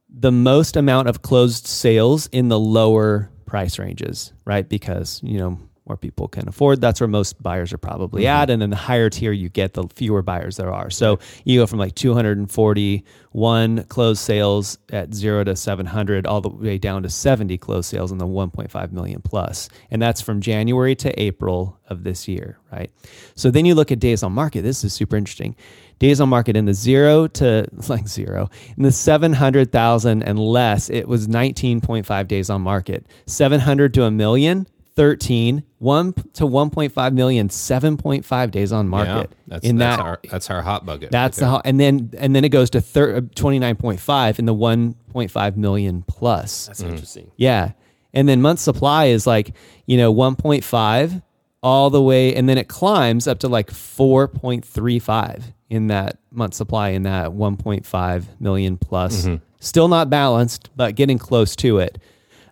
the 0.09 0.31
most 0.31 0.77
amount 0.77 1.09
of 1.09 1.23
closed 1.23 1.67
sales 1.67 2.29
in 2.29 2.49
the 2.49 2.59
lower 2.59 3.31
price 3.47 3.79
ranges, 3.81 4.33
right? 4.45 4.69
Because, 4.69 5.21
you 5.25 5.39
know, 5.39 5.59
more 5.91 5.97
people 5.97 6.29
can 6.29 6.49
afford. 6.49 6.81
That's 6.81 7.01
where 7.01 7.09
most 7.09 7.43
buyers 7.43 7.73
are 7.73 7.79
probably 7.79 8.23
Mm-hmm. 8.23 8.43
at. 8.43 8.51
And 8.51 8.63
then 8.63 8.71
the 8.71 8.77
higher 8.77 9.11
tier 9.11 9.33
you 9.33 9.49
get, 9.49 9.73
the 9.75 9.89
fewer 9.95 10.23
buyers 10.23 10.57
there 10.57 10.73
are. 10.73 10.89
So 10.91 11.19
you 11.45 11.59
go 11.59 11.67
from 11.67 11.81
like 11.81 11.95
241 11.97 13.85
closed 13.85 14.21
sales 14.23 14.79
at 14.91 15.13
zero 15.15 15.43
to 15.45 15.57
700, 15.57 16.27
all 16.27 16.41
the 16.41 16.49
way 16.49 16.79
down 16.79 17.03
to 17.03 17.09
70 17.11 17.59
closed 17.59 17.89
sales 17.91 18.13
in 18.13 18.19
the 18.19 18.27
1.5 18.27 18.93
million 18.93 19.21
plus. 19.23 19.69
And 19.91 20.01
that's 20.01 20.21
from 20.21 20.41
January 20.41 20.95
to 20.97 21.21
April 21.21 21.79
of 21.89 22.05
this 22.05 22.29
year, 22.29 22.59
right? 22.73 22.91
So 23.35 23.51
then 23.51 23.65
you 23.65 23.75
look 23.75 23.91
at 23.91 23.99
days 23.99 24.23
on 24.23 24.33
market. 24.33 24.63
This 24.63 24.85
is 24.85 24.93
super 24.93 25.17
interesting. 25.17 25.57
Days 25.99 26.21
on 26.21 26.29
market 26.29 26.57
in 26.57 26.67
the 26.67 26.75
zero 26.75 27.27
to 27.27 27.67
like 27.89 28.07
zero, 28.09 28.49
in 28.77 28.85
the 28.85 28.93
700,000 28.93 30.23
and 30.23 30.39
less, 30.39 30.89
it 30.91 31.09
was 31.09 31.27
19.5 31.29 32.29
days 32.29 32.49
on 32.51 32.63
market. 32.63 33.07
700 33.27 33.93
to 33.95 34.05
a 34.05 34.11
million, 34.11 34.67
13, 35.01 35.63
1 35.79 36.13
to 36.13 36.45
1.5 36.45 37.13
million, 37.15 37.49
7.5 37.49 38.51
days 38.51 38.71
on 38.71 38.87
market. 38.87 39.31
Yeah, 39.31 39.37
that's, 39.47 39.67
in 39.67 39.79
that's 39.79 39.97
that 39.97 40.05
our 40.05 40.21
that's 40.31 40.51
our 40.51 40.61
hot 40.61 40.85
bucket. 40.85 41.11
that's 41.11 41.39
right 41.39 41.47
the 41.47 41.51
ho- 41.53 41.63
and 41.65 41.81
then 41.81 42.11
and 42.19 42.37
then 42.37 42.45
it 42.45 42.51
goes 42.51 42.69
to 42.69 42.83
thir- 42.83 43.17
uh, 43.17 43.21
29.5 43.23 44.39
in 44.39 44.45
the 44.45 44.55
1.5 44.55 45.57
million 45.57 46.05
plus. 46.07 46.67
That's 46.67 46.83
mm-hmm. 46.83 46.91
interesting. 46.91 47.31
Yeah. 47.37 47.73
And 48.13 48.29
then 48.29 48.43
month 48.43 48.59
supply 48.59 49.07
is 49.07 49.27
like, 49.27 49.55
you 49.87 49.97
know, 49.97 50.13
1.5 50.13 51.23
all 51.63 51.89
the 51.89 52.03
way 52.03 52.35
and 52.35 52.47
then 52.47 52.59
it 52.59 52.69
climbs 52.69 53.27
up 53.27 53.39
to 53.39 53.49
like 53.49 53.71
4.35 53.71 55.45
in 55.71 55.87
that 55.87 56.19
month 56.31 56.53
supply 56.53 56.91
in 56.91 57.05
that 57.05 57.31
1.5 57.31 58.25
million 58.39 58.77
plus. 58.77 59.25
Mm-hmm. 59.25 59.37
Still 59.61 59.89
not 59.89 60.11
balanced, 60.11 60.69
but 60.77 60.95
getting 60.95 61.17
close 61.17 61.57
to 61.57 61.79
it. 61.79 61.97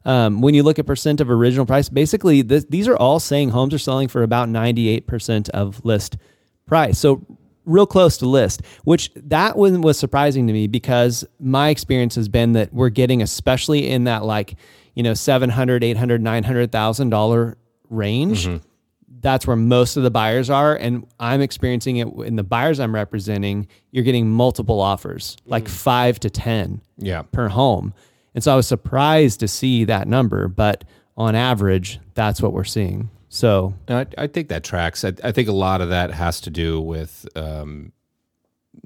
Um, 0.09 0.41
when 0.41 0.55
you 0.55 0.63
look 0.63 0.79
at 0.79 0.87
percent 0.87 1.21
of 1.21 1.31
original 1.31 1.67
price, 1.67 1.89
basically 1.91 2.41
this, 2.43 2.65
these 2.65 2.89
are 2.89 2.97
all 2.97 3.21
saying 3.21 3.51
homes 3.51 3.75
are 3.75 3.79
selling 3.79 4.09
for 4.09 4.23
about 4.23 4.49
98% 4.49 5.51
of 5.51 5.85
list 5.85 6.17
price. 6.67 6.99
So 6.99 7.25
real 7.67 7.85
close 7.87 8.17
to 8.19 8.27
list, 8.27 8.63
which 8.85 9.11
that 9.15 9.59
one 9.59 9.83
was 9.83 9.99
surprising 9.99 10.47
to 10.47 10.53
me 10.55 10.67
because 10.67 11.27
my 11.39 11.69
experience 11.69 12.15
has 12.15 12.27
been 12.29 12.53
that 12.53 12.73
we're 12.73 12.89
getting, 12.89 13.21
especially 13.21 13.91
in 13.91 14.05
that 14.05 14.25
like, 14.25 14.55
you 14.95 15.03
know, 15.03 15.13
700, 15.13 15.85
800, 15.85 16.23
900,000 16.23 17.11
dollar 17.11 17.59
range. 17.91 18.49
That's 19.21 19.47
where 19.47 19.57
most 19.57 19.97
of 19.99 20.05
the 20.05 20.11
buyers 20.11 20.49
are. 20.49 20.75
And 20.77 21.05
I'm 21.21 21.41
experiencing 21.43 21.97
it 21.99 22.07
in 22.25 22.37
the 22.37 22.45
buyers 22.45 22.81
I'm 22.81 22.95
representing. 22.95 23.67
You're 23.91 24.05
getting 24.05 24.31
multiple 24.31 24.81
offers, 24.81 25.37
like 25.45 25.69
five 25.69 26.19
to 26.21 26.31
10 26.31 26.81
Yeah. 26.97 27.23
per 27.31 27.49
home. 27.49 27.93
And 28.39 28.45
so 28.45 28.53
I 28.53 28.55
was 28.55 28.69
surprised 28.69 29.41
to 29.41 29.49
see 29.49 29.83
that 29.87 30.07
number, 30.07 30.47
but 30.47 30.85
on 31.17 31.35
average, 31.35 31.99
that's 32.15 32.41
what 32.41 32.53
we're 32.53 32.63
seeing. 32.63 33.11
So 33.29 33.75
I, 33.89 34.07
I 34.17 34.29
think 34.29 34.47
that 34.51 34.63
tracks. 34.63 35.05
I, 35.05 35.13
I 35.25 35.33
think 35.33 35.49
a 35.49 35.53
lot 35.53 35.81
of 35.81 35.89
that 35.89 36.13
has 36.13 36.41
to 36.43 36.51
do 36.51 36.81
with. 36.81 37.27
Um, 37.35 37.91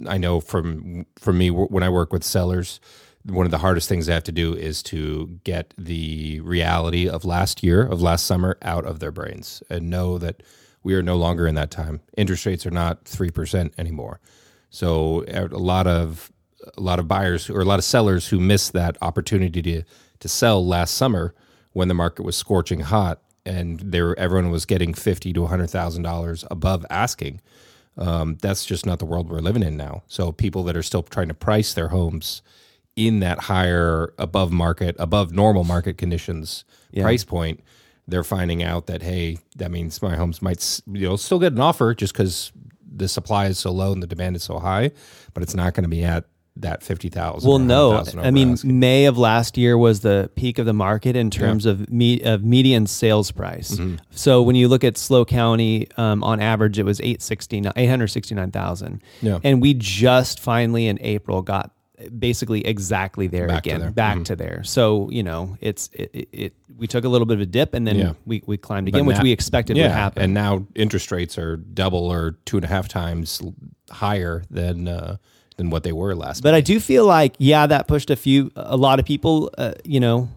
I 0.07 0.17
know 0.17 0.41
from 0.41 1.05
for 1.19 1.35
me 1.35 1.51
when 1.51 1.83
I 1.83 1.91
work 1.91 2.15
with 2.15 2.25
sellers, 2.25 2.81
one 3.25 3.45
of 3.45 3.51
the 3.51 3.59
hardest 3.59 3.91
things 3.91 4.09
I 4.09 4.15
have 4.15 4.25
to 4.25 4.33
do 4.33 4.55
is 4.55 4.83
to 4.85 5.39
get 5.45 5.75
the 5.77 6.41
reality 6.41 7.07
of 7.07 7.27
last 7.27 7.63
year, 7.63 7.83
of 7.83 8.01
last 8.01 8.25
summer, 8.25 8.57
out 8.63 8.87
of 8.87 9.01
their 9.01 9.13
brains 9.13 9.63
and 9.69 9.91
know 9.91 10.17
that 10.17 10.43
we 10.83 10.95
are 10.95 11.03
no 11.03 11.17
longer 11.17 11.47
in 11.47 11.57
that 11.57 11.71
time. 11.71 12.01
Interest 12.17 12.47
rates 12.47 12.65
are 12.65 12.71
not 12.71 13.05
three 13.05 13.31
percent 13.31 13.75
anymore. 13.77 14.19
So 14.71 15.27
a 15.29 15.49
lot 15.49 15.87
of 15.87 16.33
a 16.77 16.81
lot 16.81 16.99
of 16.99 17.09
buyers 17.09 17.49
or 17.51 17.61
a 17.61 17.65
lot 17.65 17.79
of 17.79 17.85
sellers 17.85 18.29
who 18.29 18.41
missed 18.41 18.73
that 18.73 18.97
opportunity 19.03 19.63
to 19.63 19.83
to 20.21 20.29
sell 20.29 20.65
last 20.65 20.95
summer 20.95 21.35
when 21.73 21.89
the 21.89 21.95
market 21.95 22.23
was 22.23 22.37
scorching 22.37 22.81
hot 22.81 23.21
and 23.45 23.81
there 23.81 24.19
everyone 24.19 24.51
was 24.51 24.67
getting 24.67 24.95
fifty 24.95 25.33
to 25.33 25.47
hundred 25.47 25.71
thousand 25.71 26.03
dollars 26.03 26.45
above 26.51 26.87
asking. 26.91 27.41
Um, 27.99 28.39
that's 28.41 28.65
just 28.65 28.87
not 28.87 28.99
the 29.01 29.05
world 29.05 29.29
we're 29.29 29.41
living 29.41 29.63
in 29.63 29.77
now. 29.77 30.03
So 30.07 30.33
people 30.33 30.63
that 30.65 30.77
are 30.77 30.83
still 30.83 31.03
trying 31.03 31.29
to 31.29 31.35
price 31.35 31.75
their 31.75 31.89
homes 31.89 32.41
in 32.97 33.21
that 33.21 33.41
higher 33.41 34.15
above 34.19 34.51
market, 34.51 34.97
above 34.99 35.33
normal 35.33 35.65
market 35.65 35.99
conditions 35.99 36.65
price 37.03 37.25
point, 37.25 37.61
they're 38.09 38.25
finding 38.25 38.63
out 38.63 38.87
that 38.87 39.03
hey, 39.03 39.39
that 39.57 39.71
means 39.71 40.01
my 40.03 40.17
homes 40.17 40.41
might 40.41 40.81
you 40.87 41.09
know 41.09 41.17
still 41.17 41.39
get 41.39 41.53
an 41.53 41.61
offer 41.61 41.95
just 41.95 42.13
because 42.13 42.53
the 42.95 43.09
supply 43.09 43.47
is 43.47 43.59
so 43.59 43.71
low 43.71 43.93
and 43.93 44.03
the 44.03 44.07
demand 44.07 44.37
is 44.37 44.43
so 44.43 44.59
high, 44.59 44.91
but 45.35 45.43
it's 45.43 45.55
not 45.55 45.75
going 45.75 45.85
to 45.85 45.89
be 45.89 46.05
at 46.05 46.25
that 46.57 46.83
fifty 46.83 47.09
thousand. 47.09 47.49
Well, 47.49 47.59
no. 47.59 48.05
I 48.19 48.31
mean, 48.31 48.57
May 48.63 49.07
of 49.07 49.17
last 49.17 49.57
year 49.57 49.79
was 49.79 50.01
the 50.01 50.31
peak 50.37 50.59
of 50.59 50.67
the 50.67 50.73
market 50.75 51.17
in 51.17 51.31
terms 51.31 51.65
of 51.67 51.89
me, 51.91 52.21
of 52.23 52.45
median 52.45 52.87
sales 52.87 53.31
price. 53.31 53.73
Mm-hmm. 53.73 53.97
So 54.11 54.43
when 54.43 54.55
you 54.57 54.69
look 54.69 54.85
at 54.85 54.97
SLO 54.99 55.25
County, 55.25 55.89
um, 55.97 56.23
on 56.23 56.41
average, 56.41 56.79
it 56.79 56.85
was 56.85 57.01
869 57.01 57.73
869,000. 57.77 59.03
Yeah. 59.23 59.39
And 59.43 59.63
we 59.63 59.75
just 59.75 60.41
finally 60.41 60.87
in 60.87 60.99
April 61.01 61.43
got 61.43 61.71
basically 62.19 62.67
exactly 62.67 63.29
there 63.29 63.47
Back 63.47 63.63
to 63.63 63.71
again, 63.71 63.81
there. 63.81 63.89
Mm-hmm. 63.91 63.95
back 63.95 64.25
to 64.25 64.37
there. 64.37 64.65
So, 64.65 65.09
you 65.11 65.23
know, 65.23 65.57
it's, 65.61 65.89
it, 65.93 66.11
it, 66.13 66.29
it, 66.33 66.55
we 66.77 66.89
took 66.89 67.05
a 67.05 67.09
little 67.09 67.27
bit 67.27 67.35
of 67.35 67.43
a 67.43 67.47
dip 67.47 67.75
and 67.75 67.87
then 67.87 67.97
Yeah. 67.97 68.13
we, 68.27 68.43
we 68.45 68.57
climbed 68.57 68.87
But 68.91 68.97
again, 68.97 69.07
which 69.07 69.19
now- 69.19 69.23
we 69.23 69.31
expected 69.33 69.77
yeah, 69.77 69.85
would 69.85 69.93
happen. 69.93 70.23
and 70.25 70.35
now 70.35 70.67
interest 70.75 71.13
rates 71.13 71.39
are 71.39 71.57
double 71.57 72.11
or 72.13 72.33
two 72.45 72.57
and 72.57 72.65
a 72.65 72.69
half 72.69 72.89
times 72.89 73.41
higher 73.91 74.43
than 74.51 74.89
uh, 74.89 75.17
than 75.57 75.71
what 75.71 75.83
they 75.83 75.93
were 75.93 76.15
last. 76.15 76.43
But 76.43 76.55
I 76.55 76.61
do 76.61 76.81
feel 76.81 77.07
like, 77.07 77.35
yeah, 77.39 77.67
that 77.67 77.89
pushed 77.89 78.11
a 78.11 78.17
few, 78.17 78.51
a 78.57 78.77
lot 78.77 78.99
of 78.99 79.07
people, 79.07 79.51
uh, 79.59 79.75
you 79.85 80.01
know, 80.01 80.29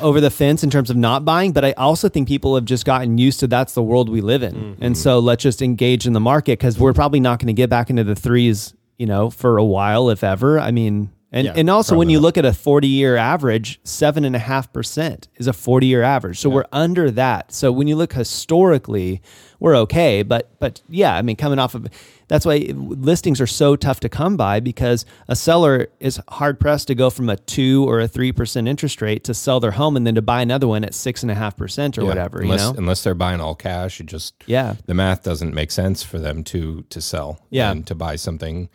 over 0.00 0.20
the 0.20 0.30
fence 0.30 0.64
in 0.64 0.70
terms 0.70 0.90
of 0.90 0.96
not 0.96 1.24
buying. 1.24 1.52
But 1.52 1.64
I 1.64 1.72
also 1.72 2.08
think 2.08 2.28
people 2.28 2.54
have 2.54 2.64
just 2.64 2.84
gotten 2.84 3.18
used 3.18 3.40
to 3.40 3.46
that's 3.46 3.74
the 3.74 3.82
world 3.82 4.08
we 4.08 4.20
live 4.20 4.42
in. 4.42 4.54
Mm-hmm. 4.54 4.84
And 4.84 4.98
so 4.98 5.18
let's 5.18 5.42
just 5.42 5.62
engage 5.62 6.06
in 6.06 6.12
the 6.12 6.20
market 6.20 6.58
because 6.58 6.78
we're 6.78 6.92
probably 6.92 7.20
not 7.20 7.38
going 7.38 7.48
to 7.48 7.52
get 7.52 7.70
back 7.70 7.90
into 7.90 8.04
the 8.04 8.16
threes, 8.16 8.74
you 8.98 9.06
know, 9.06 9.30
for 9.30 9.58
a 9.58 9.64
while, 9.64 10.10
if 10.10 10.24
ever. 10.24 10.58
I 10.58 10.70
mean, 10.70 11.10
and, 11.36 11.44
Yeah, 11.46 11.52
and 11.54 11.68
also 11.70 11.96
when 11.96 12.08
you 12.10 12.16
not. 12.18 12.22
look 12.22 12.38
at 12.38 12.44
a 12.44 12.52
40 12.52 12.88
year 12.88 13.16
average, 13.16 13.78
seven 13.84 14.24
and 14.24 14.34
a 14.34 14.38
half 14.40 14.72
percent 14.72 15.28
is 15.36 15.46
a 15.46 15.52
40 15.52 15.86
year 15.86 16.02
average. 16.02 16.38
So 16.40 16.48
we're 16.50 16.64
under 16.72 17.10
that. 17.12 17.52
So 17.52 17.70
when 17.70 17.86
you 17.88 17.94
look 17.96 18.12
historically, 18.14 19.20
we're 19.60 19.76
okay. 19.76 20.22
But, 20.22 20.58
but 20.58 20.80
yeah, 20.88 21.14
I 21.14 21.22
mean, 21.22 21.36
coming 21.36 21.58
off 21.58 21.74
of, 21.74 21.86
that's 22.28 22.44
why 22.44 22.66
listings 22.74 23.40
are 23.40 23.46
so 23.46 23.76
tough 23.76 24.00
to 24.00 24.08
come 24.08 24.36
by 24.36 24.60
because 24.60 25.04
a 25.28 25.36
seller 25.36 25.88
is 26.00 26.20
hard 26.28 26.58
pressed 26.58 26.88
to 26.88 26.94
go 26.94 27.08
from 27.10 27.28
a 27.30 27.36
two 27.36 27.88
or 27.88 28.00
a 28.00 28.08
three 28.08 28.32
percent 28.32 28.66
interest 28.66 29.00
rate 29.00 29.22
to 29.24 29.34
sell 29.34 29.60
their 29.60 29.70
home 29.72 29.96
and 29.96 30.06
then 30.06 30.14
to 30.16 30.22
buy 30.22 30.40
another 30.42 30.66
one 30.66 30.84
at 30.84 30.94
six 30.94 31.22
and 31.22 31.30
a 31.30 31.34
half 31.34 31.56
percent 31.56 31.96
or 31.98 32.02
Yeah, 32.02 32.08
whatever. 32.08 32.40
unless, 32.40 32.60
you 32.66 32.72
know, 32.72 32.78
unless 32.78 33.02
they're 33.04 33.14
buying 33.14 33.40
all 33.40 33.54
cash, 33.54 34.00
it 34.00 34.06
just 34.06 34.34
Yeah. 34.46 34.74
the 34.86 34.94
math 34.94 35.22
doesn't 35.22 35.54
make 35.54 35.70
sense 35.70 36.02
for 36.02 36.18
them 36.18 36.42
to 36.44 36.82
to 36.90 37.00
sell. 37.00 37.40
Yeah. 37.50 37.70
and 37.70 37.86
to 37.86 37.94
buy 37.94 38.16
something 38.16 38.68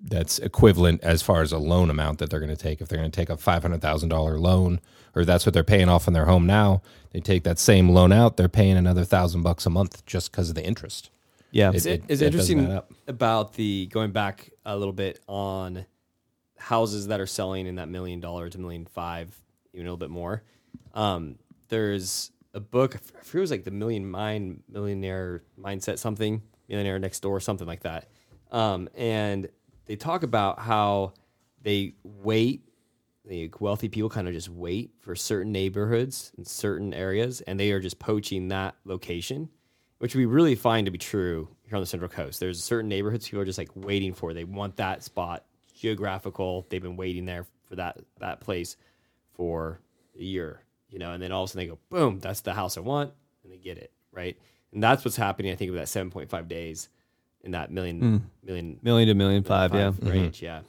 that's 0.00 0.38
equivalent 0.38 1.02
as 1.02 1.22
far 1.22 1.42
as 1.42 1.50
a 1.52 1.58
loan 1.58 1.90
amount 1.90 2.18
that 2.18 2.30
they're 2.30 2.40
going 2.40 2.54
to 2.54 2.62
take. 2.62 2.80
If 2.80 2.88
they're 2.88 2.98
going 2.98 3.10
to 3.10 3.16
take 3.20 3.30
a 3.30 3.36
five 3.36 3.62
hundred 3.62 3.80
thousand 3.82 4.08
dollar 4.10 4.38
loan, 4.38 4.80
or 5.16 5.24
that's 5.24 5.44
what 5.44 5.52
they're 5.54 5.64
paying 5.64 5.88
off 5.88 6.06
on 6.06 6.14
their 6.14 6.26
home 6.26 6.46
now, 6.46 6.82
they 7.12 7.20
take 7.20 7.42
that 7.44 7.58
same 7.58 7.88
loan 7.90 8.12
out, 8.12 8.36
they're 8.36 8.48
paying 8.48 8.76
another 8.76 9.04
thousand 9.04 9.42
bucks 9.42 9.66
a 9.66 9.70
month 9.70 10.04
just 10.06 10.30
because 10.30 10.48
of 10.50 10.54
the 10.54 10.64
interest. 10.64 11.10
yeah, 11.50 11.70
It- 11.70 11.76
It's, 11.86 11.86
it's 11.86 12.22
it 12.22 12.26
interesting 12.26 12.70
add 12.70 12.84
about 13.06 13.54
the 13.54 13.86
going 13.86 14.12
back 14.12 14.50
a 14.64 14.76
little 14.76 14.92
bit 14.92 15.20
on 15.26 15.84
houses 16.58 17.06
that 17.08 17.20
are 17.20 17.26
selling 17.26 17.66
in 17.66 17.76
that 17.76 17.88
million 17.88 18.20
dollar 18.20 18.48
to 18.48 18.58
million 18.58 18.84
five, 18.86 19.36
even 19.72 19.86
a 19.86 19.90
little 19.90 19.96
bit 19.96 20.10
more. 20.10 20.42
Um, 20.94 21.36
there's 21.68 22.30
a 22.54 22.60
book, 22.60 22.94
I 22.96 22.98
forget 22.98 23.34
it 23.34 23.40
was 23.40 23.50
like 23.50 23.64
the 23.64 23.70
Million 23.70 24.08
Mind 24.10 24.62
Millionaire 24.68 25.42
Mindset 25.60 25.98
something, 25.98 26.42
Millionaire 26.68 26.98
Next 26.98 27.20
Door, 27.20 27.40
something 27.40 27.66
like 27.66 27.80
that. 27.82 28.08
Um, 28.50 28.88
and 28.96 29.48
they 29.88 29.96
talk 29.96 30.22
about 30.22 30.60
how 30.60 31.12
they 31.62 31.94
wait 32.04 32.62
the 33.24 33.50
wealthy 33.60 33.88
people 33.88 34.08
kind 34.08 34.26
of 34.26 34.32
just 34.32 34.48
wait 34.48 34.90
for 35.00 35.14
certain 35.14 35.52
neighborhoods 35.52 36.32
and 36.36 36.46
certain 36.46 36.94
areas 36.94 37.40
and 37.42 37.58
they 37.60 37.72
are 37.72 37.80
just 37.80 37.98
poaching 37.98 38.48
that 38.48 38.76
location 38.84 39.48
which 39.98 40.14
we 40.14 40.24
really 40.24 40.54
find 40.54 40.86
to 40.86 40.92
be 40.92 40.98
true 40.98 41.48
here 41.64 41.74
on 41.74 41.82
the 41.82 41.86
central 41.86 42.08
coast. 42.08 42.38
There's 42.38 42.62
certain 42.62 42.88
neighborhoods 42.88 43.26
people 43.26 43.40
are 43.40 43.44
just 43.44 43.58
like 43.58 43.70
waiting 43.74 44.14
for. 44.14 44.32
They 44.32 44.44
want 44.44 44.76
that 44.76 45.02
spot 45.02 45.44
geographical. 45.74 46.66
They've 46.68 46.80
been 46.80 46.96
waiting 46.96 47.24
there 47.24 47.46
for 47.68 47.74
that 47.74 47.98
that 48.20 48.40
place 48.40 48.76
for 49.32 49.80
a 50.18 50.22
year 50.22 50.62
you 50.88 50.98
know 50.98 51.12
and 51.12 51.22
then 51.22 51.32
all 51.32 51.44
of 51.44 51.50
a 51.50 51.52
sudden 51.52 51.66
they 51.66 51.70
go 51.70 51.78
boom 51.90 52.18
that's 52.18 52.40
the 52.40 52.52
house 52.52 52.76
i 52.76 52.80
want 52.80 53.12
and 53.44 53.52
they 53.52 53.56
get 53.56 53.78
it 53.78 53.92
right? 54.10 54.36
And 54.72 54.82
that's 54.82 55.04
what's 55.04 55.16
happening 55.16 55.52
i 55.52 55.54
think 55.54 55.70
with 55.70 55.78
that 55.78 55.86
7.5 55.86 56.48
days 56.48 56.88
in 57.42 57.52
that 57.52 57.70
million 57.70 58.00
hmm. 58.00 58.16
million 58.44 58.78
million 58.82 59.08
to 59.08 59.14
million 59.14 59.42
five. 59.42 59.74
Yeah. 59.74 59.90
five 59.90 60.00
mm-hmm. 60.00 60.10
range 60.10 60.42
yeah 60.42 60.60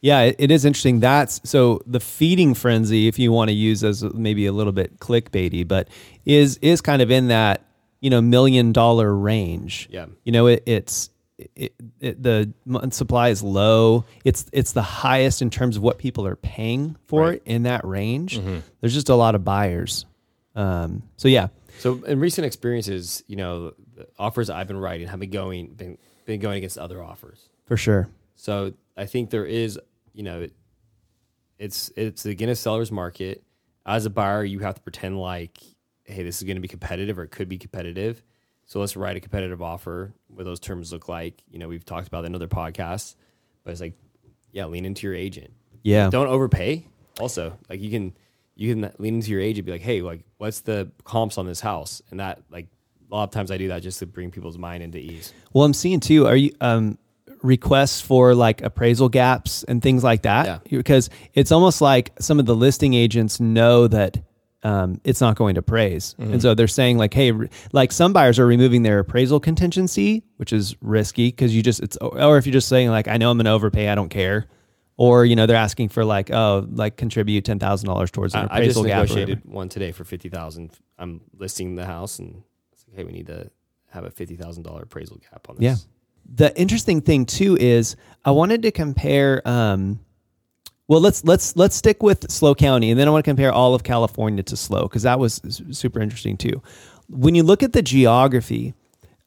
Yeah, 0.00 0.20
it, 0.22 0.36
it 0.38 0.50
is 0.50 0.64
interesting. 0.64 1.00
That's 1.00 1.40
so 1.48 1.80
the 1.86 2.00
feeding 2.00 2.54
frenzy, 2.54 3.08
if 3.08 3.18
you 3.18 3.32
want 3.32 3.48
to 3.48 3.54
use 3.54 3.82
as 3.82 4.02
maybe 4.02 4.46
a 4.46 4.52
little 4.52 4.72
bit 4.72 4.98
clickbaity, 4.98 5.66
but 5.66 5.88
is 6.24 6.58
is 6.62 6.80
kind 6.80 7.02
of 7.02 7.10
in 7.10 7.28
that 7.28 7.64
you 8.00 8.10
know 8.10 8.20
million 8.20 8.72
dollar 8.72 9.14
range. 9.14 9.88
Yeah. 9.90 10.06
you 10.24 10.32
know 10.32 10.46
it, 10.46 10.62
it's 10.66 11.10
it, 11.54 11.74
it, 12.00 12.22
the 12.22 12.52
month 12.64 12.94
supply 12.94 13.28
is 13.28 13.42
low. 13.42 14.04
It's 14.24 14.46
it's 14.52 14.72
the 14.72 14.82
highest 14.82 15.42
in 15.42 15.50
terms 15.50 15.76
of 15.76 15.82
what 15.82 15.98
people 15.98 16.26
are 16.26 16.36
paying 16.36 16.96
for 17.06 17.32
it 17.32 17.42
in 17.44 17.64
that 17.64 17.84
range. 17.84 18.38
Mm-hmm. 18.38 18.58
There's 18.80 18.94
just 18.94 19.08
a 19.08 19.14
lot 19.14 19.34
of 19.34 19.44
buyers. 19.44 20.06
Um, 20.54 21.02
so 21.16 21.28
yeah, 21.28 21.48
So 21.78 22.02
in 22.04 22.20
recent 22.20 22.46
experiences, 22.46 23.22
you 23.26 23.36
know, 23.36 23.74
the 23.94 24.08
offers 24.18 24.50
I've 24.50 24.68
been 24.68 24.78
writing 24.78 25.08
have 25.08 25.20
been 25.20 25.30
going 25.30 25.68
been, 25.74 25.98
been 26.24 26.40
going 26.40 26.58
against 26.58 26.78
other 26.78 27.02
offers. 27.02 27.48
For 27.66 27.76
sure. 27.76 28.08
So 28.34 28.72
I 28.96 29.06
think 29.06 29.30
there 29.30 29.44
is, 29.44 29.78
you 30.12 30.22
know, 30.22 30.48
it's 31.58 31.90
it's 31.96 32.26
again 32.26 32.48
a 32.48 32.56
seller's 32.56 32.92
market. 32.92 33.42
As 33.84 34.04
a 34.04 34.10
buyer, 34.10 34.44
you 34.44 34.60
have 34.60 34.74
to 34.74 34.80
pretend 34.80 35.18
like, 35.20 35.58
hey, 36.04 36.22
this 36.22 36.38
is 36.38 36.42
going 36.42 36.56
to 36.56 36.60
be 36.60 36.68
competitive 36.68 37.18
or 37.18 37.24
it 37.24 37.30
could 37.30 37.48
be 37.48 37.58
competitive. 37.58 38.22
So 38.64 38.80
let's 38.80 38.96
write 38.96 39.16
a 39.16 39.20
competitive 39.20 39.62
offer. 39.62 40.12
What 40.26 40.44
those 40.44 40.58
terms 40.58 40.92
look 40.92 41.08
like, 41.08 41.40
you 41.48 41.58
know, 41.58 41.68
we've 41.68 41.84
talked 41.84 42.08
about 42.08 42.24
in 42.24 42.34
other 42.34 42.48
podcasts. 42.48 43.14
But 43.62 43.70
it's 43.72 43.80
like, 43.80 43.94
yeah, 44.50 44.64
lean 44.66 44.84
into 44.84 45.06
your 45.06 45.14
agent. 45.14 45.52
Yeah. 45.82 46.10
Don't 46.10 46.26
overpay. 46.26 46.86
Also, 47.20 47.56
like 47.70 47.80
you 47.80 47.90
can 47.90 48.16
you 48.56 48.74
can 48.74 48.90
lean 48.98 49.16
into 49.16 49.30
your 49.30 49.40
agent, 49.40 49.66
be 49.66 49.72
like, 49.72 49.82
hey, 49.82 50.00
like 50.00 50.24
what's 50.38 50.60
the 50.60 50.90
comps 51.04 51.38
on 51.38 51.46
this 51.46 51.60
house? 51.60 52.02
And 52.10 52.20
that 52.20 52.42
like 52.50 52.66
a 53.10 53.14
lot 53.14 53.24
of 53.24 53.30
times 53.30 53.50
I 53.50 53.58
do 53.58 53.68
that 53.68 53.82
just 53.82 53.98
to 54.00 54.06
bring 54.06 54.30
people's 54.30 54.58
mind 54.58 54.82
into 54.82 54.98
ease. 54.98 55.32
Well, 55.52 55.64
I'm 55.64 55.74
seeing 55.74 56.00
too. 56.00 56.26
Are 56.26 56.36
you 56.36 56.52
um, 56.60 56.98
requests 57.42 58.00
for 58.00 58.34
like 58.34 58.62
appraisal 58.62 59.08
gaps 59.08 59.62
and 59.64 59.82
things 59.82 60.02
like 60.02 60.22
that? 60.22 60.46
Yeah. 60.46 60.78
Because 60.78 61.10
it's 61.34 61.52
almost 61.52 61.80
like 61.80 62.12
some 62.18 62.40
of 62.40 62.46
the 62.46 62.56
listing 62.56 62.94
agents 62.94 63.38
know 63.38 63.86
that 63.88 64.18
um, 64.62 65.00
it's 65.04 65.20
not 65.20 65.36
going 65.36 65.54
to 65.54 65.62
praise, 65.62 66.16
and 66.18 66.42
so 66.42 66.54
they're 66.54 66.66
saying 66.66 66.98
like, 66.98 67.14
hey, 67.14 67.30
re- 67.30 67.48
like 67.72 67.92
some 67.92 68.12
buyers 68.12 68.40
are 68.40 68.46
removing 68.46 68.82
their 68.82 68.98
appraisal 68.98 69.38
contingency, 69.38 70.24
which 70.38 70.52
is 70.52 70.74
risky 70.80 71.28
because 71.28 71.54
you 71.54 71.62
just 71.62 71.80
it's 71.80 71.96
or 71.98 72.36
if 72.36 72.46
you're 72.46 72.52
just 72.52 72.66
saying 72.66 72.88
like, 72.88 73.06
I 73.06 73.16
know 73.16 73.30
I'm 73.30 73.36
going 73.36 73.44
to 73.44 73.52
overpay, 73.52 73.88
I 73.88 73.94
don't 73.94 74.08
care. 74.08 74.48
Or 74.98 75.24
you 75.26 75.36
know 75.36 75.44
they're 75.46 75.56
asking 75.56 75.90
for 75.90 76.04
like 76.06 76.30
oh 76.30 76.66
like 76.70 76.96
contribute 76.96 77.44
ten 77.44 77.58
thousand 77.58 77.86
dollars 77.88 78.10
towards 78.10 78.34
an 78.34 78.48
I, 78.50 78.56
I 78.60 78.64
just 78.64 78.78
appraisal 78.78 78.84
gap. 78.84 78.96
or 78.96 79.00
whatever. 79.02 79.18
negotiated 79.20 79.44
one 79.44 79.68
today 79.68 79.92
for 79.92 80.04
fifty 80.04 80.28
thousand. 80.30 80.70
I'm 80.98 81.20
listing 81.36 81.74
the 81.74 81.84
house, 81.84 82.18
and 82.18 82.42
it's 82.72 82.84
like, 82.88 82.96
hey, 82.96 83.04
we 83.04 83.12
need 83.12 83.26
to 83.26 83.50
have 83.90 84.04
a 84.04 84.10
fifty 84.10 84.36
thousand 84.36 84.62
dollar 84.62 84.82
appraisal 84.82 85.18
gap 85.30 85.48
on 85.50 85.56
this. 85.56 85.62
Yeah. 85.64 85.76
The 86.34 86.58
interesting 86.58 87.02
thing 87.02 87.26
too 87.26 87.56
is 87.60 87.94
I 88.24 88.30
wanted 88.30 88.62
to 88.62 88.70
compare. 88.70 89.46
Um, 89.46 90.00
well, 90.88 91.00
let's 91.00 91.24
let's 91.24 91.56
let's 91.56 91.76
stick 91.76 92.02
with 92.02 92.30
SLO 92.30 92.54
County, 92.54 92.90
and 92.90 92.98
then 92.98 93.06
I 93.06 93.10
want 93.10 93.22
to 93.24 93.30
compare 93.30 93.52
all 93.52 93.74
of 93.74 93.82
California 93.82 94.42
to 94.44 94.56
SLO 94.56 94.84
because 94.84 95.02
that 95.02 95.18
was 95.18 95.42
s- 95.44 95.60
super 95.72 96.00
interesting 96.00 96.36
too. 96.38 96.62
When 97.10 97.34
you 97.34 97.42
look 97.42 97.62
at 97.62 97.72
the 97.74 97.82
geography 97.82 98.72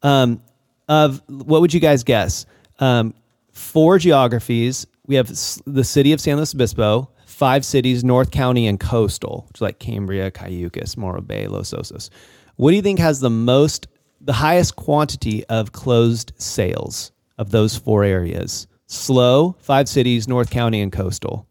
um, 0.01 0.41
of 0.87 1.21
what 1.27 1.61
would 1.61 1.73
you 1.75 1.79
guys 1.79 2.03
guess? 2.03 2.45
Um, 2.79 3.13
four 3.51 3.99
geographies. 3.99 4.87
We 5.09 5.15
have 5.15 5.27
the 5.65 5.83
city 5.83 6.13
of 6.13 6.21
San 6.21 6.37
Luis 6.37 6.53
Obispo, 6.53 7.09
five 7.25 7.65
cities, 7.65 8.03
North 8.03 8.29
County, 8.29 8.67
and 8.67 8.79
coastal, 8.79 9.45
which 9.47 9.57
is 9.57 9.61
like 9.61 9.79
Cambria, 9.79 10.29
Cayucos, 10.29 10.97
Morro 10.97 11.19
Bay, 11.19 11.47
Los 11.47 11.73
Osos. 11.73 12.11
What 12.57 12.69
do 12.69 12.75
you 12.75 12.83
think 12.83 12.99
has 12.99 13.19
the 13.19 13.29
most, 13.31 13.87
the 14.21 14.33
highest 14.33 14.75
quantity 14.75 15.43
of 15.45 15.71
closed 15.71 16.33
sales 16.37 17.11
of 17.39 17.49
those 17.49 17.75
four 17.75 18.03
areas? 18.03 18.67
SLO, 18.85 19.55
five 19.59 19.89
cities, 19.89 20.27
North 20.27 20.51
County, 20.51 20.79
and 20.79 20.91
coastal. 20.91 21.47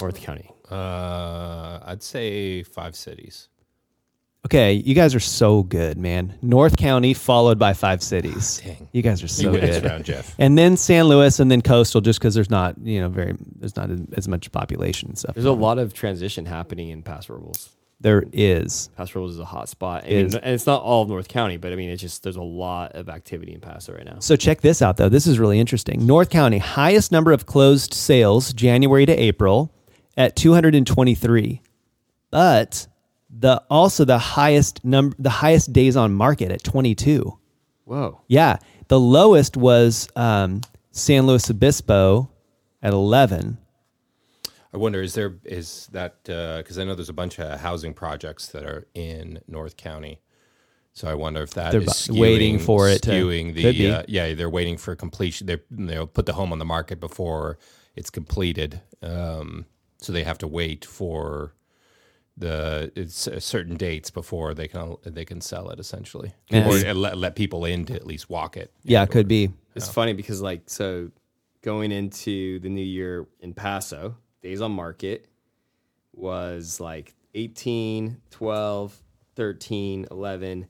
North 0.00 0.20
County. 0.20 0.48
Uh, 0.70 1.80
I'd 1.82 2.04
say 2.04 2.62
five 2.62 2.94
cities. 2.94 3.48
Okay, 4.46 4.72
you 4.72 4.94
guys 4.94 5.14
are 5.14 5.20
so 5.20 5.62
good, 5.62 5.98
man. 5.98 6.34
North 6.40 6.76
County 6.76 7.12
followed 7.12 7.58
by 7.58 7.74
five 7.74 8.02
cities. 8.02 8.60
Ah, 8.64 8.68
dang. 8.68 8.88
You 8.92 9.02
guys 9.02 9.22
are 9.22 9.28
so 9.28 9.52
you 9.52 9.60
good. 9.60 9.84
round, 9.84 10.04
Jeff. 10.04 10.34
And 10.38 10.56
then 10.56 10.76
San 10.78 11.04
Luis, 11.04 11.40
and 11.40 11.50
then 11.50 11.60
coastal, 11.60 12.00
just 12.00 12.18
because 12.18 12.34
there's 12.34 12.50
not, 12.50 12.76
you 12.82 13.00
know, 13.00 13.10
very 13.10 13.34
there's 13.56 13.76
not 13.76 13.90
as 14.16 14.28
much 14.28 14.50
population 14.50 15.10
and 15.10 15.18
stuff. 15.18 15.34
There's 15.34 15.44
a 15.44 15.52
lot 15.52 15.78
of 15.78 15.92
transition 15.92 16.46
happening 16.46 16.88
in 16.88 17.02
Paso 17.02 17.34
Robles. 17.34 17.68
There 18.00 18.24
is. 18.32 18.88
Paso 18.96 19.18
Robles 19.18 19.34
is 19.34 19.40
a 19.40 19.44
hot 19.44 19.68
spot, 19.68 20.04
and, 20.04 20.34
and 20.34 20.54
it's 20.54 20.66
not 20.66 20.80
all 20.80 21.02
of 21.02 21.10
North 21.10 21.28
County, 21.28 21.58
but 21.58 21.70
I 21.72 21.76
mean, 21.76 21.90
it's 21.90 22.00
just 22.00 22.22
there's 22.22 22.36
a 22.36 22.42
lot 22.42 22.92
of 22.92 23.10
activity 23.10 23.52
in 23.52 23.60
Paso 23.60 23.92
right 23.92 24.06
now. 24.06 24.20
So 24.20 24.36
check 24.36 24.62
this 24.62 24.80
out, 24.80 24.96
though. 24.96 25.10
This 25.10 25.26
is 25.26 25.38
really 25.38 25.60
interesting. 25.60 26.06
North 26.06 26.30
County, 26.30 26.56
highest 26.56 27.12
number 27.12 27.30
of 27.32 27.44
closed 27.44 27.92
sales 27.92 28.54
January 28.54 29.04
to 29.04 29.12
April 29.12 29.70
at 30.16 30.34
223, 30.34 31.60
but 32.30 32.86
the 33.32 33.62
also 33.70 34.04
the 34.04 34.18
highest 34.18 34.84
number, 34.84 35.14
the 35.18 35.30
highest 35.30 35.72
days 35.72 35.96
on 35.96 36.12
market 36.12 36.50
at 36.50 36.62
22. 36.64 37.38
Whoa. 37.84 38.20
Yeah, 38.28 38.58
the 38.88 38.98
lowest 39.00 39.56
was 39.56 40.08
um, 40.16 40.60
San 40.90 41.26
Luis 41.26 41.50
Obispo 41.50 42.30
at 42.82 42.92
11. 42.92 43.58
I 44.72 44.76
wonder 44.76 45.02
is 45.02 45.14
there 45.14 45.34
is 45.44 45.88
that 45.90 46.14
uh 46.28 46.58
because 46.58 46.78
I 46.78 46.84
know 46.84 46.94
there's 46.94 47.08
a 47.08 47.12
bunch 47.12 47.40
of 47.40 47.58
housing 47.58 47.92
projects 47.92 48.46
that 48.48 48.64
are 48.64 48.86
in 48.94 49.40
North 49.48 49.76
County, 49.76 50.20
so 50.92 51.08
I 51.08 51.14
wonder 51.14 51.42
if 51.42 51.50
that 51.54 51.72
They're 51.72 51.80
is 51.82 52.06
bu- 52.06 52.20
waiting 52.20 52.60
for 52.60 52.88
it 52.88 53.02
to- 53.02 53.10
skewing 53.10 53.46
could 53.46 53.54
be. 53.74 53.86
the 53.88 53.98
uh, 53.98 54.02
yeah 54.06 54.34
they're 54.34 54.48
waiting 54.48 54.76
for 54.76 54.94
completion. 54.94 55.48
They 55.48 55.58
they'll 55.72 56.06
put 56.06 56.26
the 56.26 56.34
home 56.34 56.52
on 56.52 56.60
the 56.60 56.64
market 56.64 57.00
before 57.00 57.58
it's 57.96 58.10
completed, 58.10 58.80
um, 59.02 59.66
so 59.98 60.12
they 60.12 60.22
have 60.22 60.38
to 60.38 60.46
wait 60.46 60.84
for 60.84 61.52
the 62.40 62.90
it's 62.96 63.28
uh, 63.28 63.38
certain 63.38 63.76
dates 63.76 64.10
before 64.10 64.54
they 64.54 64.66
can 64.68 64.96
they 65.04 65.24
can 65.24 65.40
sell 65.40 65.70
it 65.70 65.78
essentially, 65.78 66.32
And 66.50 66.66
or 66.66 66.94
let, 66.94 67.16
let 67.16 67.36
people 67.36 67.64
in 67.64 67.84
to 67.86 67.94
at 67.94 68.06
least 68.06 68.28
walk 68.28 68.56
it. 68.56 68.72
Yeah, 68.82 69.02
it 69.04 69.10
could 69.10 69.28
be. 69.28 69.50
It's 69.76 69.88
funny 69.88 70.12
because 70.14 70.42
like 70.42 70.62
so 70.66 71.10
going 71.62 71.92
into 71.92 72.58
the 72.60 72.68
new 72.68 72.84
year 72.84 73.26
in 73.40 73.54
Paso, 73.54 74.16
days 74.42 74.60
on 74.60 74.72
market 74.72 75.28
was 76.12 76.80
like 76.80 77.14
18, 77.34 78.16
12, 78.30 78.96
13, 79.36 80.06
11, 80.10 80.66